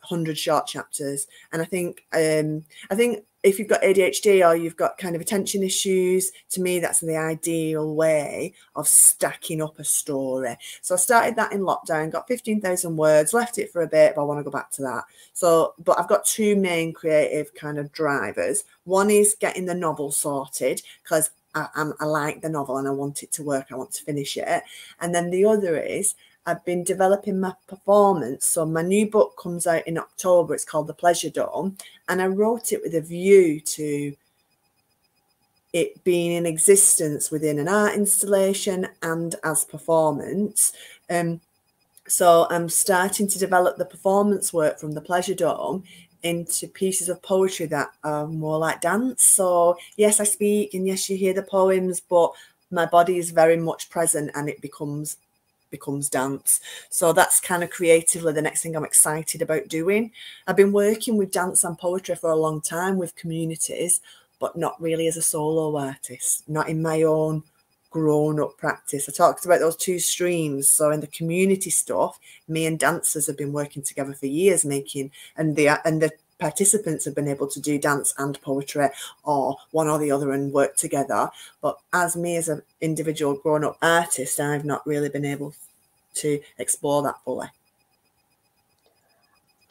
100 0.07 0.37
short 0.37 0.67
chapters. 0.67 1.27
And 1.51 1.61
I 1.61 1.65
think, 1.65 2.05
um, 2.13 2.63
I 2.89 2.95
think 2.95 3.25
if 3.43 3.59
you've 3.59 3.67
got 3.67 3.81
ADHD 3.81 4.47
or 4.47 4.55
you've 4.55 4.77
got 4.77 4.97
kind 4.97 5.15
of 5.15 5.21
attention 5.21 5.63
issues, 5.63 6.31
to 6.51 6.61
me, 6.61 6.79
that's 6.79 7.01
the 7.01 7.17
ideal 7.17 7.93
way 7.93 8.53
of 8.75 8.87
stacking 8.87 9.61
up 9.61 9.79
a 9.79 9.83
story. 9.83 10.55
So 10.81 10.95
I 10.95 10.97
started 10.97 11.35
that 11.35 11.51
in 11.51 11.61
lockdown, 11.61 12.11
got 12.11 12.27
15,000 12.27 12.95
words, 12.95 13.33
left 13.33 13.57
it 13.57 13.71
for 13.71 13.81
a 13.81 13.87
bit, 13.87 14.15
but 14.15 14.21
I 14.21 14.25
want 14.25 14.39
to 14.39 14.43
go 14.43 14.51
back 14.51 14.71
to 14.71 14.81
that. 14.83 15.03
So, 15.33 15.73
but 15.83 15.99
I've 15.99 16.07
got 16.07 16.25
two 16.25 16.55
main 16.55 16.93
creative 16.93 17.53
kind 17.53 17.77
of 17.77 17.91
drivers. 17.91 18.63
One 18.85 19.09
is 19.09 19.35
getting 19.37 19.65
the 19.65 19.75
novel 19.75 20.11
sorted 20.11 20.81
because 21.03 21.31
I, 21.55 21.67
I, 21.99 22.05
like 22.05 22.41
the 22.41 22.49
novel 22.49 22.77
and 22.77 22.87
I 22.87 22.91
want 22.91 23.23
it 23.23 23.31
to 23.33 23.43
work, 23.43 23.67
I 23.71 23.75
want 23.75 23.91
to 23.93 24.03
finish 24.03 24.37
it. 24.37 24.63
And 24.99 25.13
then 25.13 25.29
the 25.29 25.45
other 25.45 25.77
is 25.77 26.15
I've 26.45 26.63
been 26.65 26.83
developing 26.83 27.39
my 27.39 27.53
performance. 27.67 28.45
So 28.45 28.65
my 28.65 28.81
new 28.81 29.09
book 29.09 29.37
comes 29.41 29.65
out 29.65 29.87
in 29.87 29.97
October. 29.97 30.53
It's 30.53 30.65
called 30.65 30.87
The 30.87 30.93
Pleasure 30.93 31.29
Dome. 31.29 31.77
And 32.09 32.21
I 32.21 32.27
wrote 32.27 32.73
it 32.73 32.81
with 32.83 32.95
a 32.95 33.01
view 33.01 33.59
to 33.61 34.13
it 35.71 36.03
being 36.03 36.33
in 36.33 36.45
existence 36.45 37.31
within 37.31 37.59
an 37.59 37.67
art 37.67 37.95
installation 37.95 38.87
and 39.01 39.35
as 39.43 39.65
performance. 39.65 40.73
Um, 41.09 41.41
so 42.07 42.45
I'm 42.49 42.69
starting 42.69 43.27
to 43.29 43.39
develop 43.39 43.77
the 43.77 43.85
performance 43.85 44.53
work 44.53 44.79
from 44.79 44.91
the 44.91 45.01
Pleasure 45.01 45.33
Dome 45.33 45.83
into 46.23 46.67
pieces 46.67 47.09
of 47.09 47.21
poetry 47.21 47.65
that 47.67 47.89
are 48.03 48.27
more 48.27 48.57
like 48.57 48.81
dance. 48.81 49.23
So 49.23 49.77
yes, 49.97 50.19
I 50.19 50.23
speak 50.23 50.73
and 50.73 50.87
yes, 50.87 51.09
you 51.09 51.17
hear 51.17 51.33
the 51.33 51.43
poems, 51.43 51.99
but 51.99 52.31
my 52.71 52.85
body 52.85 53.17
is 53.17 53.29
very 53.29 53.57
much 53.57 53.89
present 53.89 54.31
and 54.35 54.49
it 54.49 54.61
becomes 54.61 55.17
becomes 55.69 56.07
dance. 56.07 56.61
So 56.89 57.13
that's 57.13 57.41
kind 57.41 57.63
of 57.63 57.71
creatively 57.71 58.31
the 58.31 58.43
next 58.43 58.61
thing 58.61 58.75
I'm 58.75 58.85
excited 58.85 59.41
about 59.41 59.67
doing. 59.67 60.11
I've 60.45 60.55
been 60.55 60.71
working 60.71 61.17
with 61.17 61.31
dance 61.31 61.63
and 61.63 61.77
poetry 61.77 62.15
for 62.15 62.29
a 62.29 62.35
long 62.35 62.61
time 62.61 62.97
with 62.97 63.15
communities, 63.15 63.99
but 64.39 64.55
not 64.55 64.79
really 64.79 65.07
as 65.07 65.17
a 65.17 65.21
solo 65.21 65.75
artist, 65.75 66.47
not 66.47 66.69
in 66.69 66.81
my 66.81 67.01
own 67.01 67.41
grown 67.93 68.39
up 68.41 68.57
practice. 68.57 69.07
I 69.07 69.11
talked 69.11 69.45
about 69.45 69.59
those 69.59 69.77
two 69.77 69.99
streams. 69.99 70.67
So 70.67 70.91
in 70.91 70.99
the 70.99 71.07
community 71.07 71.69
stuff, 71.69 72.19
me 72.47 72.65
and 72.65 72.77
dancers 72.77 73.27
have 73.27 73.37
been 73.37 73.53
working 73.53 73.83
together 73.83 74.13
for 74.13 74.25
years, 74.25 74.65
making 74.65 75.11
and 75.37 75.55
the 75.55 75.79
and 75.87 76.01
the 76.01 76.11
participants 76.39 77.05
have 77.05 77.15
been 77.15 77.27
able 77.27 77.47
to 77.47 77.61
do 77.61 77.79
dance 77.79 78.13
and 78.17 78.41
poetry 78.41 78.89
or 79.23 79.55
one 79.71 79.87
or 79.87 79.99
the 79.99 80.11
other 80.11 80.31
and 80.31 80.51
work 80.51 80.75
together. 80.75 81.29
But 81.61 81.77
as 81.93 82.17
me 82.17 82.35
as 82.35 82.49
an 82.49 82.63
individual 82.81 83.35
grown 83.35 83.63
up 83.63 83.77
artist, 83.81 84.39
I've 84.39 84.65
not 84.65 84.85
really 84.85 85.09
been 85.09 85.23
able 85.23 85.53
to 86.15 86.41
explore 86.57 87.03
that 87.03 87.23
fully. 87.23 87.47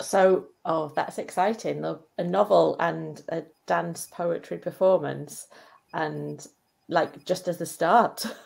So, 0.01 0.47
oh, 0.65 0.93
that's 0.97 1.19
exciting. 1.19 1.85
A 1.85 2.25
novel 2.25 2.77
and 2.81 3.23
a 3.29 3.43
dance 3.67 4.09
poetry 4.11 4.59
performance 4.59 5.49
and 5.93 6.47
like 6.93 7.25
just 7.25 7.49
as 7.49 7.61
a 7.61 7.67
start. 7.67 8.25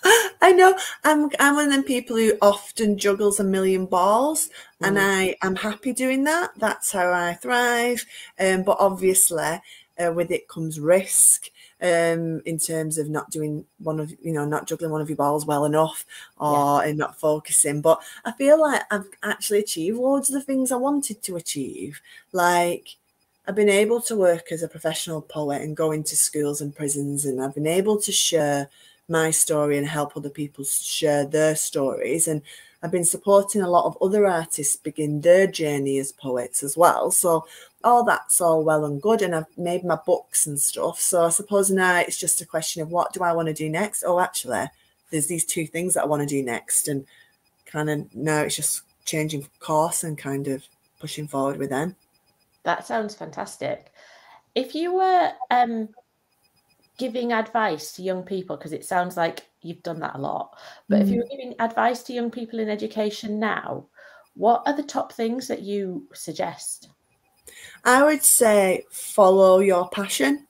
I 0.40 0.52
know 0.52 0.76
I'm 1.04 1.30
I'm 1.38 1.54
one 1.56 1.66
of 1.66 1.72
them 1.72 1.82
people 1.82 2.16
who 2.16 2.34
often 2.40 2.98
juggles 2.98 3.40
a 3.40 3.44
million 3.44 3.86
balls, 3.86 4.48
mm. 4.80 4.88
and 4.88 4.98
I 4.98 5.36
am 5.42 5.56
happy 5.56 5.92
doing 5.92 6.24
that. 6.24 6.50
That's 6.56 6.92
how 6.92 7.12
I 7.12 7.34
thrive. 7.34 8.04
Um, 8.38 8.62
but 8.62 8.76
obviously, 8.78 9.60
uh, 9.98 10.12
with 10.12 10.30
it 10.30 10.48
comes 10.48 10.80
risk. 10.80 11.50
Um, 11.80 12.42
in 12.44 12.58
terms 12.58 12.98
of 12.98 13.08
not 13.08 13.30
doing 13.30 13.64
one 13.78 14.00
of 14.00 14.10
you 14.20 14.32
know 14.32 14.44
not 14.44 14.66
juggling 14.66 14.90
one 14.90 15.00
of 15.00 15.08
your 15.08 15.14
balls 15.16 15.46
well 15.46 15.64
enough 15.64 16.04
or 16.36 16.84
yeah. 16.84 16.90
not 16.92 17.20
focusing 17.20 17.80
but 17.80 18.02
i 18.24 18.32
feel 18.32 18.60
like 18.60 18.82
i've 18.90 19.06
actually 19.22 19.60
achieved 19.60 19.96
loads 19.96 20.28
of 20.28 20.34
the 20.34 20.40
things 20.40 20.72
i 20.72 20.76
wanted 20.76 21.22
to 21.22 21.36
achieve 21.36 22.00
like 22.32 22.96
I've 23.48 23.54
been 23.54 23.70
able 23.70 24.02
to 24.02 24.14
work 24.14 24.52
as 24.52 24.62
a 24.62 24.68
professional 24.68 25.22
poet 25.22 25.62
and 25.62 25.74
go 25.74 25.92
into 25.92 26.14
schools 26.14 26.60
and 26.60 26.76
prisons, 26.76 27.24
and 27.24 27.40
I've 27.42 27.54
been 27.54 27.66
able 27.66 27.98
to 28.02 28.12
share 28.12 28.68
my 29.08 29.30
story 29.30 29.78
and 29.78 29.86
help 29.86 30.14
other 30.14 30.28
people 30.28 30.64
share 30.64 31.24
their 31.24 31.56
stories. 31.56 32.28
And 32.28 32.42
I've 32.82 32.90
been 32.90 33.06
supporting 33.06 33.62
a 33.62 33.70
lot 33.70 33.86
of 33.86 33.96
other 34.02 34.26
artists 34.26 34.76
begin 34.76 35.22
their 35.22 35.46
journey 35.46 35.96
as 35.96 36.12
poets 36.12 36.62
as 36.62 36.76
well. 36.76 37.10
So 37.10 37.46
all 37.82 38.04
that's 38.04 38.38
all 38.42 38.62
well 38.64 38.84
and 38.84 39.00
good. 39.00 39.22
And 39.22 39.34
I've 39.34 39.56
made 39.56 39.82
my 39.82 39.98
books 40.04 40.46
and 40.46 40.60
stuff. 40.60 41.00
So 41.00 41.24
I 41.24 41.30
suppose 41.30 41.70
now 41.70 42.00
it's 42.00 42.18
just 42.18 42.42
a 42.42 42.46
question 42.46 42.82
of 42.82 42.90
what 42.90 43.14
do 43.14 43.22
I 43.22 43.32
want 43.32 43.48
to 43.48 43.54
do 43.54 43.70
next? 43.70 44.04
Oh, 44.06 44.20
actually, 44.20 44.66
there's 45.10 45.26
these 45.26 45.46
two 45.46 45.66
things 45.66 45.94
that 45.94 46.02
I 46.02 46.06
want 46.06 46.20
to 46.20 46.26
do 46.26 46.42
next. 46.42 46.86
And 46.86 47.06
kind 47.64 47.88
of 47.88 48.14
now 48.14 48.42
it's 48.42 48.56
just 48.56 48.82
changing 49.06 49.48
course 49.58 50.04
and 50.04 50.18
kind 50.18 50.48
of 50.48 50.62
pushing 51.00 51.26
forward 51.26 51.56
with 51.56 51.70
them. 51.70 51.96
That 52.68 52.86
sounds 52.86 53.14
fantastic. 53.14 53.94
If 54.54 54.74
you 54.74 54.92
were 54.92 55.32
um, 55.50 55.88
giving 56.98 57.32
advice 57.32 57.92
to 57.92 58.02
young 58.02 58.22
people, 58.22 58.58
because 58.58 58.74
it 58.74 58.84
sounds 58.84 59.16
like 59.16 59.48
you've 59.62 59.82
done 59.82 60.00
that 60.00 60.16
a 60.16 60.18
lot, 60.18 60.54
but 60.86 60.98
mm. 60.98 61.02
if 61.02 61.08
you 61.08 61.20
were 61.20 61.28
giving 61.30 61.54
advice 61.60 62.02
to 62.02 62.12
young 62.12 62.30
people 62.30 62.58
in 62.58 62.68
education 62.68 63.38
now, 63.38 63.86
what 64.34 64.64
are 64.66 64.76
the 64.76 64.82
top 64.82 65.14
things 65.14 65.48
that 65.48 65.62
you 65.62 66.06
suggest? 66.12 66.90
I 67.86 68.04
would 68.04 68.22
say 68.22 68.84
follow 68.90 69.60
your 69.60 69.88
passion. 69.88 70.46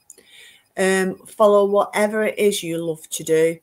Um, 0.76 1.18
follow 1.24 1.66
whatever 1.66 2.24
it 2.24 2.36
is 2.36 2.64
you 2.64 2.84
love 2.84 3.08
to 3.10 3.22
do 3.22 3.58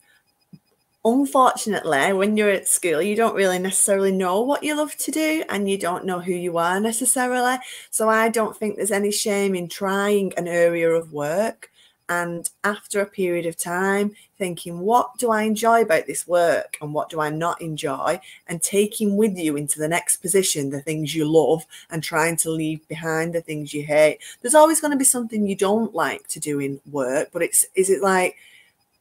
unfortunately, 1.06 2.12
when 2.14 2.36
you're 2.36 2.50
at 2.50 2.68
school, 2.68 3.02
you 3.02 3.16
don't 3.16 3.36
really 3.36 3.60
necessarily 3.60 4.12
know 4.12 4.42
what 4.42 4.64
you 4.64 4.76
love 4.76 4.98
to 4.98 5.12
do 5.12 5.44
and 5.50 5.70
you 5.70 5.78
don't 5.78 6.04
know 6.04 6.20
who 6.20 6.34
you 6.34 6.58
are 6.58 6.80
necessarily. 6.80 7.58
So 7.92 8.10
I 8.10 8.30
don't 8.30 8.58
think 8.58 8.76
there's 8.76 8.92
any 8.92 9.12
shame 9.12 9.56
in 9.56 9.70
trying 9.70 10.34
an 10.36 10.48
area 10.48 10.90
of 10.90 11.14
work. 11.14 11.70
And 12.08 12.48
after 12.64 13.02
a 13.02 13.06
period 13.08 13.48
of 13.48 13.58
time, 13.58 14.16
thinking, 14.38 14.80
what 14.80 15.18
do 15.18 15.32
I 15.32 15.44
enjoy 15.44 15.82
about 15.82 16.06
this 16.06 16.28
work 16.28 16.78
and 16.82 16.94
what 16.94 17.10
do 17.10 17.20
I 17.20 17.30
not 17.30 17.62
enjoy? 17.62 18.20
And 18.48 18.62
taking 18.62 19.16
with 19.16 19.38
you 19.38 19.58
into 19.58 19.80
the 19.80 19.88
next 19.88 20.18
position 20.18 20.70
the 20.70 20.82
things 20.82 21.16
you 21.16 21.26
love 21.26 21.66
and 21.90 22.04
trying 22.04 22.38
to 22.38 22.52
leave 22.52 22.88
behind 22.88 23.34
the 23.34 23.42
things 23.42 23.74
you 23.74 23.84
hate. 23.84 24.20
There's 24.42 24.54
always 24.56 24.82
going 24.82 24.92
to 24.92 24.98
be 24.98 25.06
something 25.06 25.48
you 25.48 25.56
don't 25.56 25.96
like 25.96 26.28
to 26.30 26.40
do 26.40 26.60
in 26.60 26.80
work, 26.92 27.30
but 27.32 27.42
it's, 27.42 27.66
is 27.76 27.90
it 27.90 28.02
like, 28.02 28.38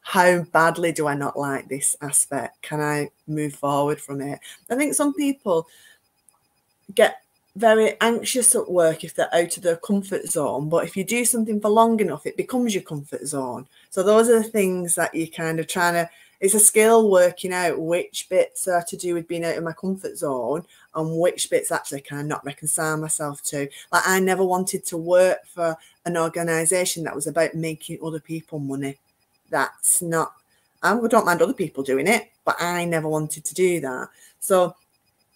how 0.05 0.43
badly 0.53 0.93
do 0.93 1.09
I 1.09 1.15
not 1.15 1.37
like 1.37 1.67
this 1.67 1.97
aspect? 2.03 2.61
Can 2.61 2.79
I 2.79 3.09
move 3.27 3.55
forward 3.55 3.99
from 3.99 4.21
it? 4.21 4.39
I 4.69 4.77
think 4.77 4.95
some 4.95 5.15
people 5.15 5.67
get 6.95 7.23
very 7.57 7.97
anxious 8.03 8.55
at 8.55 8.71
work 8.71 9.03
if 9.03 9.15
they're 9.15 9.35
out 9.35 9.57
of 9.57 9.63
their 9.63 9.77
comfort 9.77 10.27
zone, 10.27 10.69
but 10.69 10.85
if 10.85 10.95
you 10.95 11.05
do 11.05 11.25
something 11.25 11.59
for 11.59 11.71
long 11.71 11.99
enough, 12.01 12.27
it 12.27 12.37
becomes 12.37 12.75
your 12.75 12.83
comfort 12.83 13.27
zone. 13.27 13.67
So 13.89 14.03
those 14.03 14.29
are 14.29 14.43
the 14.43 14.49
things 14.49 14.95
that 14.97 15.15
you're 15.15 15.27
kind 15.29 15.59
of 15.59 15.67
trying 15.67 15.95
to 15.95 16.11
it's 16.41 16.53
a 16.53 16.61
skill 16.61 17.11
working 17.11 17.55
out 17.55 17.81
which 17.81 18.29
bits 18.29 18.69
are 18.69 18.83
to 18.83 18.99
do 18.99 19.15
with 19.15 19.27
being 19.27 19.47
out 19.47 19.57
of 19.57 19.65
my 19.65 19.73
comfort 19.73 20.19
zone 20.19 20.67
and 20.95 21.19
which 21.19 21.49
bits 21.49 21.73
actually 21.73 22.03
can 22.03 22.19
I 22.19 22.23
not 22.23 22.45
reconcile 22.45 22.99
myself 22.99 23.43
to. 23.45 23.67
Like 23.91 24.03
I 24.07 24.21
never 24.21 24.45
wanted 24.45 24.85
to 24.87 24.99
work 24.99 25.47
for 25.47 25.75
an 26.05 26.19
organization 26.19 27.05
that 27.05 27.15
was 27.15 27.27
about 27.27 27.55
making 27.55 28.01
other 28.05 28.21
people 28.21 28.59
money 28.59 28.99
that's 29.55 30.03
not 30.03 30.33
I 30.83 30.99
don't 31.09 31.25
mind 31.25 31.41
other 31.41 31.55
people 31.55 31.83
doing 31.83 32.07
it, 32.07 32.31
but 32.45 32.57
I 32.61 32.85
never 32.85 33.09
wanted 33.09 33.45
to 33.47 33.55
do 33.55 33.81
that. 33.81 34.09
So 34.39 34.77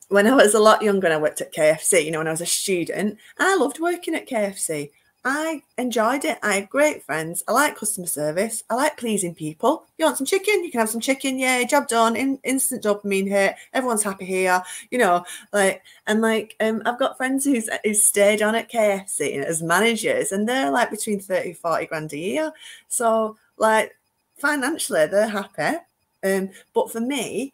when 0.08 0.26
I 0.26 0.34
was 0.34 0.54
a 0.54 0.58
lot 0.58 0.82
younger 0.82 1.06
and 1.06 1.14
I 1.14 1.18
worked 1.18 1.40
at 1.40 1.54
KFC, 1.54 2.04
you 2.04 2.10
know, 2.10 2.18
when 2.18 2.28
I 2.28 2.32
was 2.32 2.42
a 2.42 2.46
student, 2.46 3.16
I 3.38 3.56
loved 3.56 3.80
working 3.80 4.14
at 4.14 4.28
KFC. 4.28 4.90
I 5.24 5.62
enjoyed 5.76 6.24
it. 6.24 6.38
I 6.42 6.54
had 6.54 6.70
great 6.70 7.02
friends. 7.02 7.42
I 7.48 7.52
like 7.52 7.76
customer 7.76 8.06
service. 8.06 8.62
I 8.70 8.74
like 8.74 8.96
pleasing 8.96 9.34
people. 9.34 9.84
You 9.96 10.04
want 10.04 10.18
some 10.18 10.26
chicken? 10.26 10.64
You 10.64 10.70
can 10.70 10.80
have 10.80 10.90
some 10.90 11.00
chicken. 11.00 11.38
Yay, 11.38 11.66
job 11.66 11.88
done. 11.88 12.14
In, 12.14 12.38
instant 12.44 12.84
dopamine 12.84 13.28
hit. 13.28 13.54
Everyone's 13.72 14.02
happy 14.02 14.24
here. 14.24 14.62
You 14.90 14.98
know, 14.98 15.24
like 15.52 15.82
and 16.06 16.20
like 16.22 16.56
um, 16.60 16.82
I've 16.86 16.98
got 16.98 17.16
friends 17.16 17.44
who's 17.44 17.68
who's 17.84 18.04
stayed 18.04 18.42
on 18.42 18.54
at 18.54 18.70
KFC 18.70 19.42
as 19.42 19.62
managers, 19.62 20.32
and 20.32 20.48
they're 20.48 20.70
like 20.70 20.90
between 20.90 21.20
30, 21.20 21.54
40 21.54 21.86
grand 21.86 22.12
a 22.12 22.18
year. 22.18 22.52
So 22.88 23.36
like 23.58 23.97
financially 24.38 25.06
they're 25.06 25.28
happy. 25.28 25.78
Um, 26.24 26.50
but 26.74 26.90
for 26.90 27.00
me, 27.00 27.52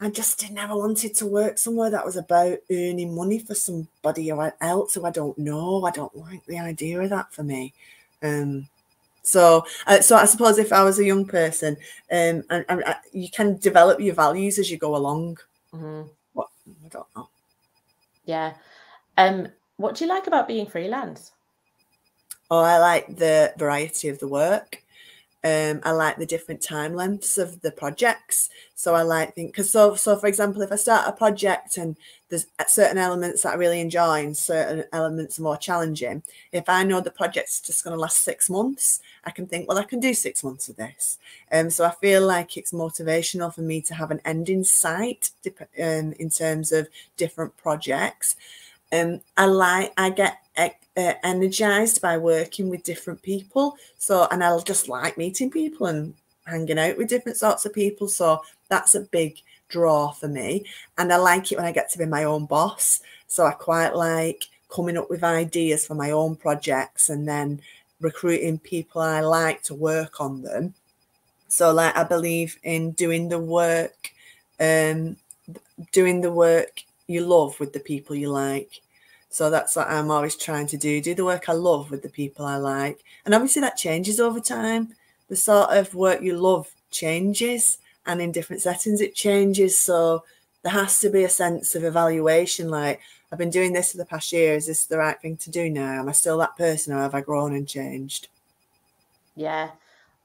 I 0.00 0.10
just 0.10 0.50
never 0.50 0.76
wanted 0.76 1.14
to 1.16 1.26
work 1.26 1.58
somewhere 1.58 1.90
that 1.90 2.04
was 2.04 2.16
about 2.16 2.58
earning 2.70 3.14
money 3.14 3.38
for 3.38 3.54
somebody 3.54 4.30
else 4.30 4.94
who 4.94 5.04
I 5.04 5.10
don't 5.10 5.38
know. 5.38 5.84
I 5.84 5.90
don't 5.90 6.16
like 6.16 6.44
the 6.46 6.58
idea 6.58 7.00
of 7.00 7.10
that 7.10 7.32
for 7.32 7.42
me. 7.42 7.72
Um, 8.22 8.68
so, 9.22 9.64
uh, 9.86 10.00
so 10.00 10.16
I 10.16 10.26
suppose 10.26 10.58
if 10.58 10.72
I 10.72 10.84
was 10.84 10.98
a 10.98 11.04
young 11.04 11.24
person, 11.24 11.76
um, 12.12 12.44
and, 12.50 12.64
and 12.68 12.84
uh, 12.84 12.94
you 13.12 13.30
can 13.30 13.56
develop 13.56 14.00
your 14.00 14.14
values 14.14 14.58
as 14.58 14.70
you 14.70 14.76
go 14.76 14.94
along. 14.96 15.38
Mm-hmm. 15.72 16.08
What 16.34 16.48
I 16.68 16.88
don't 16.88 17.06
know. 17.16 17.28
Yeah. 18.26 18.54
Um, 19.16 19.48
what 19.76 19.94
do 19.94 20.04
you 20.04 20.10
like 20.10 20.26
about 20.26 20.48
being 20.48 20.66
freelance? 20.66 21.32
Oh, 22.50 22.58
I 22.60 22.78
like 22.78 23.16
the 23.16 23.54
variety 23.56 24.08
of 24.08 24.18
the 24.18 24.28
work. 24.28 24.83
Um, 25.44 25.80
I 25.82 25.90
like 25.90 26.16
the 26.16 26.24
different 26.24 26.62
time 26.62 26.94
lengths 26.94 27.36
of 27.36 27.60
the 27.60 27.70
projects. 27.70 28.48
So 28.74 28.94
I 28.94 29.02
like 29.02 29.34
think 29.34 29.52
because 29.52 29.70
so 29.70 29.94
so 29.94 30.16
for 30.16 30.26
example, 30.26 30.62
if 30.62 30.72
I 30.72 30.76
start 30.76 31.06
a 31.06 31.12
project 31.12 31.76
and 31.76 31.96
there's 32.30 32.46
certain 32.66 32.96
elements 32.96 33.42
that 33.42 33.52
I 33.52 33.56
really 33.56 33.80
enjoy 33.80 34.24
and 34.24 34.34
certain 34.34 34.84
elements 34.92 35.38
are 35.38 35.42
more 35.42 35.58
challenging, 35.58 36.22
if 36.50 36.66
I 36.68 36.82
know 36.82 37.02
the 37.02 37.10
project's 37.10 37.60
just 37.60 37.84
going 37.84 37.94
to 37.94 38.00
last 38.00 38.22
six 38.22 38.48
months, 38.48 39.00
I 39.24 39.30
can 39.32 39.46
think, 39.46 39.68
well, 39.68 39.78
I 39.78 39.84
can 39.84 40.00
do 40.00 40.14
six 40.14 40.42
months 40.42 40.70
of 40.70 40.76
this. 40.76 41.18
Um, 41.52 41.68
so 41.68 41.84
I 41.84 41.90
feel 41.90 42.26
like 42.26 42.56
it's 42.56 42.72
motivational 42.72 43.54
for 43.54 43.60
me 43.60 43.82
to 43.82 43.94
have 43.94 44.10
an 44.10 44.22
end 44.24 44.48
in 44.48 44.64
sight 44.64 45.30
um, 45.46 46.14
in 46.18 46.30
terms 46.30 46.72
of 46.72 46.88
different 47.18 47.54
projects. 47.58 48.36
Um, 48.92 49.20
I 49.36 49.44
like 49.44 49.92
I 49.98 50.08
get 50.08 50.38
uh, 50.96 51.14
energized 51.22 52.00
by 52.00 52.16
working 52.16 52.68
with 52.68 52.84
different 52.84 53.20
people. 53.22 53.76
So, 53.98 54.28
and 54.30 54.42
I'll 54.42 54.60
just 54.60 54.88
like 54.88 55.18
meeting 55.18 55.50
people 55.50 55.86
and 55.86 56.14
hanging 56.46 56.78
out 56.78 56.96
with 56.96 57.08
different 57.08 57.38
sorts 57.38 57.64
of 57.66 57.74
people. 57.74 58.08
So 58.08 58.42
that's 58.68 58.94
a 58.94 59.00
big 59.00 59.38
draw 59.68 60.12
for 60.12 60.28
me. 60.28 60.64
And 60.98 61.12
I 61.12 61.16
like 61.16 61.50
it 61.50 61.56
when 61.56 61.66
I 61.66 61.72
get 61.72 61.90
to 61.90 61.98
be 61.98 62.06
my 62.06 62.24
own 62.24 62.46
boss. 62.46 63.00
So 63.26 63.44
I 63.44 63.52
quite 63.52 63.94
like 63.94 64.44
coming 64.68 64.96
up 64.96 65.10
with 65.10 65.24
ideas 65.24 65.86
for 65.86 65.94
my 65.94 66.10
own 66.10 66.36
projects 66.36 67.08
and 67.08 67.26
then 67.28 67.60
recruiting 68.00 68.58
people 68.58 69.00
I 69.00 69.20
like 69.20 69.62
to 69.64 69.74
work 69.74 70.20
on 70.20 70.42
them. 70.42 70.74
So 71.48 71.72
like 71.72 71.96
I 71.96 72.04
believe 72.04 72.58
in 72.62 72.92
doing 72.92 73.28
the 73.28 73.38
work 73.38 74.10
um 74.60 75.16
doing 75.92 76.20
the 76.20 76.30
work 76.30 76.82
you 77.06 77.24
love 77.26 77.58
with 77.60 77.72
the 77.72 77.80
people 77.80 78.16
you 78.16 78.30
like. 78.30 78.80
So 79.34 79.50
that's 79.50 79.74
what 79.74 79.88
I'm 79.88 80.12
always 80.12 80.36
trying 80.36 80.68
to 80.68 80.76
do 80.76 81.00
do 81.00 81.12
the 81.12 81.24
work 81.24 81.48
I 81.48 81.54
love 81.54 81.90
with 81.90 82.02
the 82.02 82.08
people 82.08 82.46
I 82.46 82.54
like. 82.54 83.02
And 83.24 83.34
obviously, 83.34 83.62
that 83.62 83.76
changes 83.76 84.20
over 84.20 84.38
time. 84.38 84.94
The 85.28 85.34
sort 85.34 85.70
of 85.70 85.92
work 85.92 86.22
you 86.22 86.36
love 86.38 86.72
changes, 86.92 87.78
and 88.06 88.22
in 88.22 88.30
different 88.30 88.62
settings, 88.62 89.00
it 89.00 89.16
changes. 89.16 89.76
So 89.76 90.22
there 90.62 90.70
has 90.70 91.00
to 91.00 91.10
be 91.10 91.24
a 91.24 91.28
sense 91.28 91.74
of 91.74 91.82
evaluation 91.82 92.68
like, 92.68 93.00
I've 93.32 93.38
been 93.38 93.50
doing 93.50 93.72
this 93.72 93.90
for 93.90 93.98
the 93.98 94.04
past 94.04 94.30
year. 94.30 94.54
Is 94.54 94.68
this 94.68 94.86
the 94.86 94.98
right 94.98 95.20
thing 95.20 95.36
to 95.38 95.50
do 95.50 95.68
now? 95.68 95.98
Am 95.98 96.08
I 96.08 96.12
still 96.12 96.38
that 96.38 96.56
person 96.56 96.92
or 96.94 96.98
have 96.98 97.16
I 97.16 97.20
grown 97.20 97.56
and 97.56 97.66
changed? 97.66 98.28
Yeah, 99.34 99.70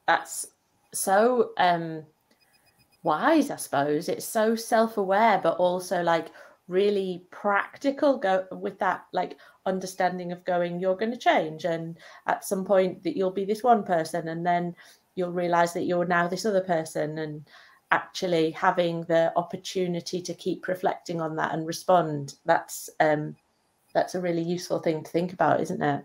that's 0.06 0.46
so 0.92 1.50
um 1.56 2.04
wise, 3.02 3.50
I 3.50 3.56
suppose. 3.56 4.08
It's 4.08 4.24
so 4.24 4.54
self-aware, 4.54 5.40
but 5.42 5.56
also 5.56 6.00
like 6.00 6.28
really 6.70 7.24
practical 7.30 8.16
go 8.16 8.46
with 8.52 8.78
that 8.78 9.06
like 9.12 9.36
understanding 9.66 10.30
of 10.30 10.44
going 10.44 10.78
you're 10.78 10.96
going 10.96 11.10
to 11.10 11.16
change 11.16 11.64
and 11.64 11.98
at 12.26 12.44
some 12.44 12.64
point 12.64 13.02
that 13.02 13.16
you'll 13.16 13.30
be 13.30 13.44
this 13.44 13.64
one 13.64 13.82
person 13.82 14.28
and 14.28 14.46
then 14.46 14.74
you'll 15.16 15.32
realize 15.32 15.72
that 15.72 15.84
you're 15.84 16.06
now 16.06 16.28
this 16.28 16.46
other 16.46 16.60
person 16.60 17.18
and 17.18 17.48
actually 17.90 18.52
having 18.52 19.02
the 19.02 19.32
opportunity 19.36 20.22
to 20.22 20.32
keep 20.32 20.68
reflecting 20.68 21.20
on 21.20 21.34
that 21.34 21.52
and 21.52 21.66
respond 21.66 22.34
that's 22.46 22.88
um 23.00 23.34
that's 23.92 24.14
a 24.14 24.20
really 24.20 24.42
useful 24.42 24.78
thing 24.78 25.02
to 25.02 25.10
think 25.10 25.32
about 25.32 25.60
isn't 25.60 25.82
it 25.82 26.04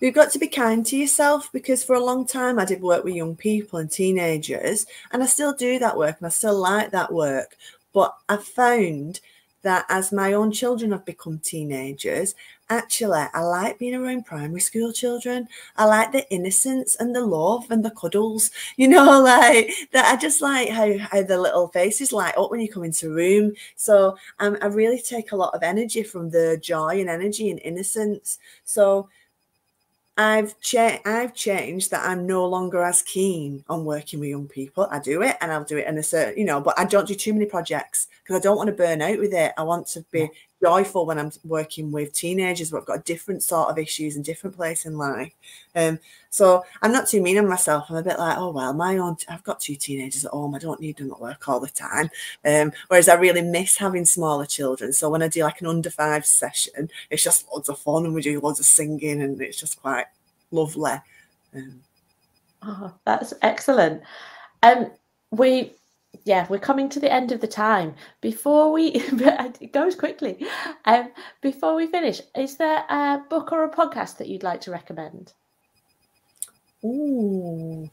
You've 0.00 0.14
got 0.14 0.30
to 0.32 0.38
be 0.38 0.48
kind 0.48 0.84
to 0.86 0.96
yourself 0.96 1.50
because 1.52 1.82
for 1.82 1.94
a 1.94 2.04
long 2.04 2.26
time 2.26 2.58
I 2.58 2.64
did 2.64 2.82
work 2.82 3.04
with 3.04 3.14
young 3.14 3.36
people 3.36 3.78
and 3.78 3.90
teenagers, 3.90 4.84
and 5.10 5.22
I 5.22 5.26
still 5.26 5.54
do 5.54 5.78
that 5.78 5.96
work 5.96 6.16
and 6.18 6.26
I 6.26 6.30
still 6.30 6.58
like 6.58 6.90
that 6.90 7.12
work. 7.12 7.56
But 7.92 8.14
I 8.28 8.36
found 8.36 9.20
that 9.62 9.86
as 9.88 10.12
my 10.12 10.32
own 10.32 10.52
children 10.52 10.92
have 10.92 11.04
become 11.04 11.38
teenagers, 11.38 12.34
actually, 12.70 13.24
I 13.34 13.40
like 13.40 13.78
being 13.78 13.94
around 13.94 14.24
primary 14.24 14.60
school 14.60 14.92
children. 14.92 15.48
I 15.76 15.84
like 15.86 16.12
the 16.12 16.28
innocence 16.32 16.96
and 17.00 17.14
the 17.14 17.24
love 17.24 17.70
and 17.70 17.84
the 17.84 17.90
cuddles, 17.90 18.50
you 18.76 18.88
know, 18.88 19.20
like 19.22 19.70
that. 19.92 20.06
I 20.12 20.16
just 20.16 20.40
like 20.40 20.68
how, 20.68 20.96
how 20.98 21.22
the 21.22 21.38
little 21.40 21.68
faces 21.68 22.12
light 22.12 22.36
up 22.38 22.50
when 22.50 22.60
you 22.60 22.68
come 22.68 22.84
into 22.84 23.08
a 23.10 23.14
room. 23.14 23.52
So 23.76 24.16
um, 24.38 24.56
I 24.62 24.66
really 24.66 25.00
take 25.00 25.32
a 25.32 25.36
lot 25.36 25.54
of 25.54 25.62
energy 25.62 26.02
from 26.02 26.30
the 26.30 26.58
joy 26.62 27.00
and 27.00 27.10
energy 27.10 27.50
and 27.50 27.60
innocence. 27.60 28.38
So 28.64 29.08
I've 30.20 30.60
cha- 30.60 31.00
I've 31.06 31.32
changed 31.34 31.90
that 31.92 32.06
I'm 32.06 32.26
no 32.26 32.44
longer 32.46 32.82
as 32.82 33.00
keen 33.00 33.64
on 33.70 33.86
working 33.86 34.20
with 34.20 34.28
young 34.28 34.48
people. 34.48 34.86
I 34.90 34.98
do 34.98 35.22
it 35.22 35.36
and 35.40 35.50
I'll 35.50 35.64
do 35.64 35.78
it 35.78 35.86
in 35.86 35.96
a 35.96 36.02
certain, 36.02 36.38
you 36.38 36.44
know, 36.44 36.60
but 36.60 36.78
I 36.78 36.84
don't 36.84 37.08
do 37.08 37.14
too 37.14 37.32
many 37.32 37.46
projects 37.46 38.06
because 38.22 38.36
I 38.36 38.40
don't 38.40 38.58
want 38.58 38.66
to 38.66 38.74
burn 38.74 39.00
out 39.00 39.18
with 39.18 39.32
it. 39.32 39.54
I 39.56 39.62
want 39.62 39.86
to 39.88 40.04
be 40.12 40.28
joyful 40.62 41.06
when 41.06 41.18
I'm 41.18 41.32
working 41.44 41.90
with 41.90 42.12
teenagers 42.12 42.70
who've 42.70 42.84
got 42.84 43.04
different 43.04 43.42
sort 43.42 43.70
of 43.70 43.78
issues 43.78 44.16
and 44.16 44.24
different 44.24 44.56
place 44.56 44.84
in 44.84 44.98
life. 44.98 45.32
Um, 45.74 45.98
so 46.28 46.64
I'm 46.82 46.92
not 46.92 47.08
too 47.08 47.22
mean 47.22 47.38
on 47.38 47.48
myself. 47.48 47.86
I'm 47.88 47.96
a 47.96 48.02
bit 48.02 48.18
like, 48.18 48.36
oh 48.38 48.50
well, 48.50 48.72
my 48.72 48.98
own. 48.98 49.16
I've 49.28 49.44
got 49.44 49.60
two 49.60 49.74
teenagers 49.74 50.24
at 50.24 50.32
home. 50.32 50.54
I 50.54 50.58
don't 50.58 50.80
need 50.80 50.96
them 50.96 51.10
at 51.12 51.20
work 51.20 51.48
all 51.48 51.60
the 51.60 51.68
time. 51.68 52.10
Um, 52.44 52.72
whereas 52.88 53.08
I 53.08 53.14
really 53.14 53.42
miss 53.42 53.76
having 53.76 54.04
smaller 54.04 54.46
children. 54.46 54.92
So 54.92 55.08
when 55.08 55.22
I 55.22 55.28
do 55.28 55.42
like 55.42 55.60
an 55.60 55.66
under 55.66 55.90
five 55.90 56.26
session, 56.26 56.90
it's 57.10 57.24
just 57.24 57.46
loads 57.52 57.68
of 57.68 57.78
fun 57.78 58.04
and 58.04 58.14
we 58.14 58.22
do 58.22 58.40
loads 58.40 58.60
of 58.60 58.66
singing 58.66 59.22
and 59.22 59.40
it's 59.40 59.58
just 59.58 59.80
quite 59.80 60.06
lovely. 60.50 60.92
Um, 61.54 61.80
oh, 62.62 62.94
that's 63.04 63.32
excellent. 63.42 64.02
Um, 64.62 64.90
we 65.30 65.74
yeah, 66.24 66.46
we're 66.48 66.58
coming 66.58 66.88
to 66.90 67.00
the 67.00 67.12
end 67.12 67.32
of 67.32 67.40
the 67.40 67.46
time. 67.46 67.94
Before 68.20 68.72
we, 68.72 68.88
it 68.94 69.72
goes 69.72 69.94
quickly. 69.94 70.44
Um, 70.84 71.10
before 71.40 71.74
we 71.74 71.86
finish, 71.86 72.20
is 72.36 72.56
there 72.56 72.84
a 72.88 73.22
book 73.28 73.52
or 73.52 73.64
a 73.64 73.70
podcast 73.70 74.18
that 74.18 74.28
you'd 74.28 74.42
like 74.42 74.60
to 74.62 74.70
recommend? 74.70 75.32
Ooh, 76.84 77.90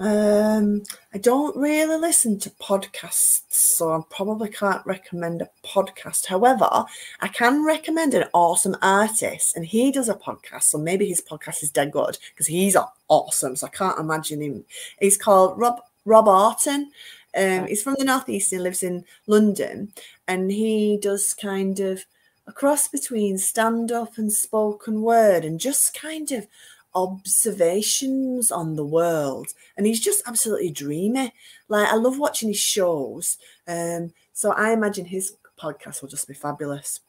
um, 0.00 0.82
I 1.12 1.18
don't 1.18 1.56
really 1.56 1.96
listen 1.96 2.38
to 2.40 2.50
podcasts, 2.50 3.42
so 3.48 3.92
I 3.92 4.00
probably 4.10 4.48
can't 4.48 4.84
recommend 4.84 5.40
a 5.40 5.50
podcast. 5.64 6.26
However, 6.26 6.84
I 7.20 7.28
can 7.28 7.64
recommend 7.64 8.12
an 8.14 8.28
awesome 8.32 8.76
artist, 8.82 9.54
and 9.54 9.64
he 9.64 9.92
does 9.92 10.08
a 10.08 10.14
podcast, 10.14 10.64
so 10.64 10.78
maybe 10.78 11.06
his 11.06 11.22
podcast 11.22 11.62
is 11.62 11.70
dead 11.70 11.92
good 11.92 12.18
because 12.30 12.48
he's 12.48 12.76
awesome. 13.08 13.54
So 13.54 13.68
I 13.68 13.70
can't 13.70 14.00
imagine 14.00 14.42
him. 14.42 14.64
He's 15.00 15.16
called 15.16 15.58
Rob 15.58 15.80
Rob 16.04 16.26
Auton. 16.26 16.90
Um, 17.36 17.66
he's 17.66 17.82
from 17.82 17.96
the 17.98 18.04
northeast. 18.04 18.50
He 18.50 18.58
lives 18.58 18.82
in 18.82 19.04
London, 19.26 19.92
and 20.28 20.50
he 20.50 20.98
does 21.00 21.34
kind 21.34 21.80
of 21.80 22.04
a 22.46 22.52
cross 22.52 22.88
between 22.88 23.38
stand 23.38 23.90
up 23.90 24.18
and 24.18 24.32
spoken 24.32 25.02
word, 25.02 25.44
and 25.44 25.58
just 25.58 25.98
kind 25.98 26.30
of 26.32 26.46
observations 26.94 28.52
on 28.52 28.76
the 28.76 28.84
world. 28.84 29.48
And 29.76 29.86
he's 29.86 30.00
just 30.00 30.22
absolutely 30.26 30.70
dreamy. 30.70 31.32
Like 31.68 31.88
i 31.88 31.96
love 31.96 32.18
watching 32.18 32.48
his 32.48 32.58
shows. 32.58 33.38
Um 33.66 34.12
so 34.32 34.52
i 34.52 34.72
imagine 34.72 35.04
his 35.04 35.36
podcast 35.60 36.02
will 36.02 36.08
just 36.08 36.28
be 36.28 36.34
fabulous. 36.34 37.00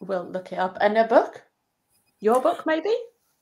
We'll 0.00 0.28
look 0.28 0.52
it 0.52 0.58
up. 0.58 0.78
And 0.80 0.96
a 0.96 1.04
book? 1.04 1.42
Your 2.20 2.40
book 2.40 2.66
maybe 2.66 2.94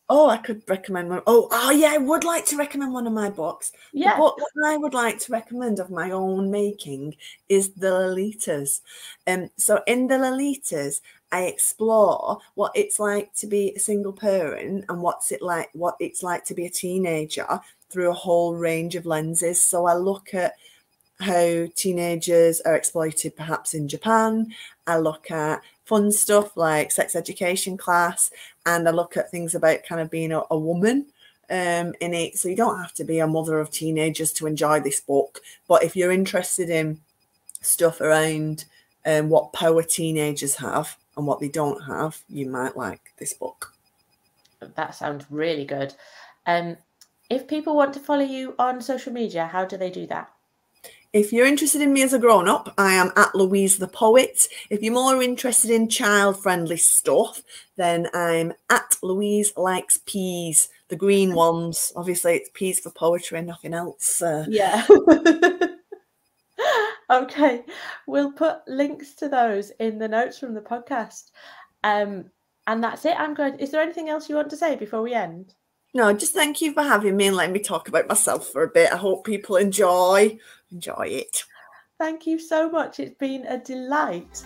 oh 0.08 0.28
i 0.28 0.36
could 0.36 0.62
recommend 0.68 1.08
one 1.08 1.22
oh 1.26 1.48
oh 1.50 1.70
yeah 1.70 1.92
i 1.92 1.98
would 1.98 2.24
like 2.24 2.44
to 2.44 2.56
recommend 2.56 2.92
one 2.92 3.06
of 3.06 3.12
my 3.12 3.30
books. 3.30 3.72
Yeah 3.92 4.16
book 4.16 4.36
that 4.38 4.68
i 4.68 4.76
would 4.76 4.94
like 4.94 5.18
to 5.20 5.32
recommend 5.32 5.78
of 5.78 5.90
my 5.90 6.10
own 6.10 6.50
making 6.50 7.16
is 7.48 7.70
the 7.70 7.88
lolitas 7.88 8.80
um 9.26 9.48
so 9.56 9.80
in 9.86 10.06
the 10.06 10.16
lolitas 10.16 11.00
I 11.32 11.44
explore 11.44 12.38
what 12.56 12.72
it's 12.74 13.00
like 13.00 13.32
to 13.36 13.46
be 13.46 13.72
a 13.74 13.80
single 13.80 14.12
parent 14.12 14.84
and 14.90 15.00
what's 15.00 15.32
it 15.32 15.40
like 15.40 15.70
what 15.72 15.96
it's 15.98 16.22
like 16.22 16.44
to 16.44 16.54
be 16.54 16.66
a 16.66 16.70
teenager 16.70 17.58
through 17.88 18.10
a 18.10 18.14
whole 18.14 18.54
range 18.54 18.96
of 18.96 19.06
lenses. 19.06 19.60
So 19.60 19.86
I 19.86 19.94
look 19.94 20.34
at 20.34 20.52
how 21.22 21.66
teenagers 21.74 22.60
are 22.62 22.74
exploited 22.74 23.36
perhaps 23.36 23.74
in 23.74 23.88
Japan. 23.88 24.54
I 24.86 24.98
look 24.98 25.30
at 25.30 25.62
fun 25.84 26.12
stuff 26.12 26.56
like 26.56 26.90
sex 26.90 27.16
education 27.16 27.76
class 27.76 28.30
and 28.66 28.86
I 28.86 28.90
look 28.90 29.16
at 29.16 29.30
things 29.30 29.54
about 29.54 29.84
kind 29.84 30.00
of 30.00 30.10
being 30.10 30.32
a, 30.32 30.42
a 30.50 30.58
woman 30.58 31.06
um, 31.50 31.94
in 32.00 32.14
it. 32.14 32.36
So 32.36 32.48
you 32.48 32.56
don't 32.56 32.80
have 32.80 32.94
to 32.94 33.04
be 33.04 33.18
a 33.18 33.26
mother 33.26 33.58
of 33.58 33.70
teenagers 33.70 34.32
to 34.34 34.46
enjoy 34.46 34.80
this 34.80 35.00
book. 35.00 35.40
But 35.68 35.82
if 35.82 35.96
you're 35.96 36.12
interested 36.12 36.70
in 36.70 37.00
stuff 37.60 38.00
around 38.00 38.64
um, 39.06 39.28
what 39.28 39.52
power 39.52 39.82
teenagers 39.82 40.56
have, 40.56 40.96
and 41.16 41.26
what 41.26 41.40
they 41.40 41.48
don't 41.48 41.82
have, 41.82 42.22
you 42.28 42.48
might 42.48 42.76
like 42.76 43.12
this 43.18 43.34
book. 43.34 43.72
That 44.60 44.94
sounds 44.94 45.26
really 45.30 45.64
good. 45.64 45.94
Um, 46.46 46.76
if 47.28 47.48
people 47.48 47.76
want 47.76 47.94
to 47.94 48.00
follow 48.00 48.24
you 48.24 48.54
on 48.58 48.80
social 48.80 49.12
media, 49.12 49.46
how 49.46 49.64
do 49.64 49.76
they 49.76 49.90
do 49.90 50.06
that? 50.06 50.30
If 51.12 51.30
you're 51.30 51.46
interested 51.46 51.82
in 51.82 51.92
me 51.92 52.02
as 52.02 52.14
a 52.14 52.18
grown 52.18 52.48
up, 52.48 52.72
I 52.78 52.94
am 52.94 53.12
at 53.16 53.34
Louise 53.34 53.76
the 53.76 53.86
Poet. 53.86 54.48
If 54.70 54.82
you're 54.82 54.94
more 54.94 55.22
interested 55.22 55.70
in 55.70 55.90
child 55.90 56.42
friendly 56.42 56.78
stuff, 56.78 57.42
then 57.76 58.08
I'm 58.14 58.54
at 58.70 58.96
Louise 59.02 59.52
Likes 59.54 60.00
Peas, 60.06 60.70
the 60.88 60.96
green 60.96 61.34
ones. 61.34 61.92
Obviously, 61.96 62.36
it's 62.36 62.48
peas 62.54 62.80
for 62.80 62.88
poetry 62.90 63.38
and 63.38 63.46
nothing 63.46 63.74
else. 63.74 64.22
Uh, 64.22 64.46
yeah. 64.48 64.86
okay, 67.10 67.62
we'll 68.06 68.32
put 68.32 68.66
links 68.66 69.12
to 69.16 69.28
those 69.28 69.70
in 69.80 69.98
the 69.98 70.08
notes 70.08 70.38
from 70.38 70.54
the 70.54 70.62
podcast. 70.62 71.30
Um, 71.84 72.30
and 72.66 72.82
that's 72.82 73.04
it. 73.04 73.20
I'm 73.20 73.34
good. 73.34 73.60
Is 73.60 73.70
there 73.70 73.82
anything 73.82 74.08
else 74.08 74.30
you 74.30 74.36
want 74.36 74.48
to 74.48 74.56
say 74.56 74.76
before 74.76 75.02
we 75.02 75.12
end? 75.12 75.52
No, 75.94 76.12
just 76.12 76.32
thank 76.32 76.62
you 76.62 76.72
for 76.72 76.82
having 76.82 77.16
me 77.16 77.26
and 77.26 77.36
letting 77.36 77.52
me 77.52 77.60
talk 77.60 77.88
about 77.88 78.08
myself 78.08 78.48
for 78.48 78.62
a 78.62 78.68
bit. 78.68 78.92
I 78.92 78.96
hope 78.96 79.24
people 79.24 79.56
enjoy 79.56 80.38
enjoy 80.70 81.06
it. 81.08 81.44
Thank 81.98 82.26
you 82.26 82.38
so 82.38 82.70
much. 82.70 82.98
It's 82.98 83.16
been 83.18 83.46
a 83.46 83.58
delight. 83.58 84.42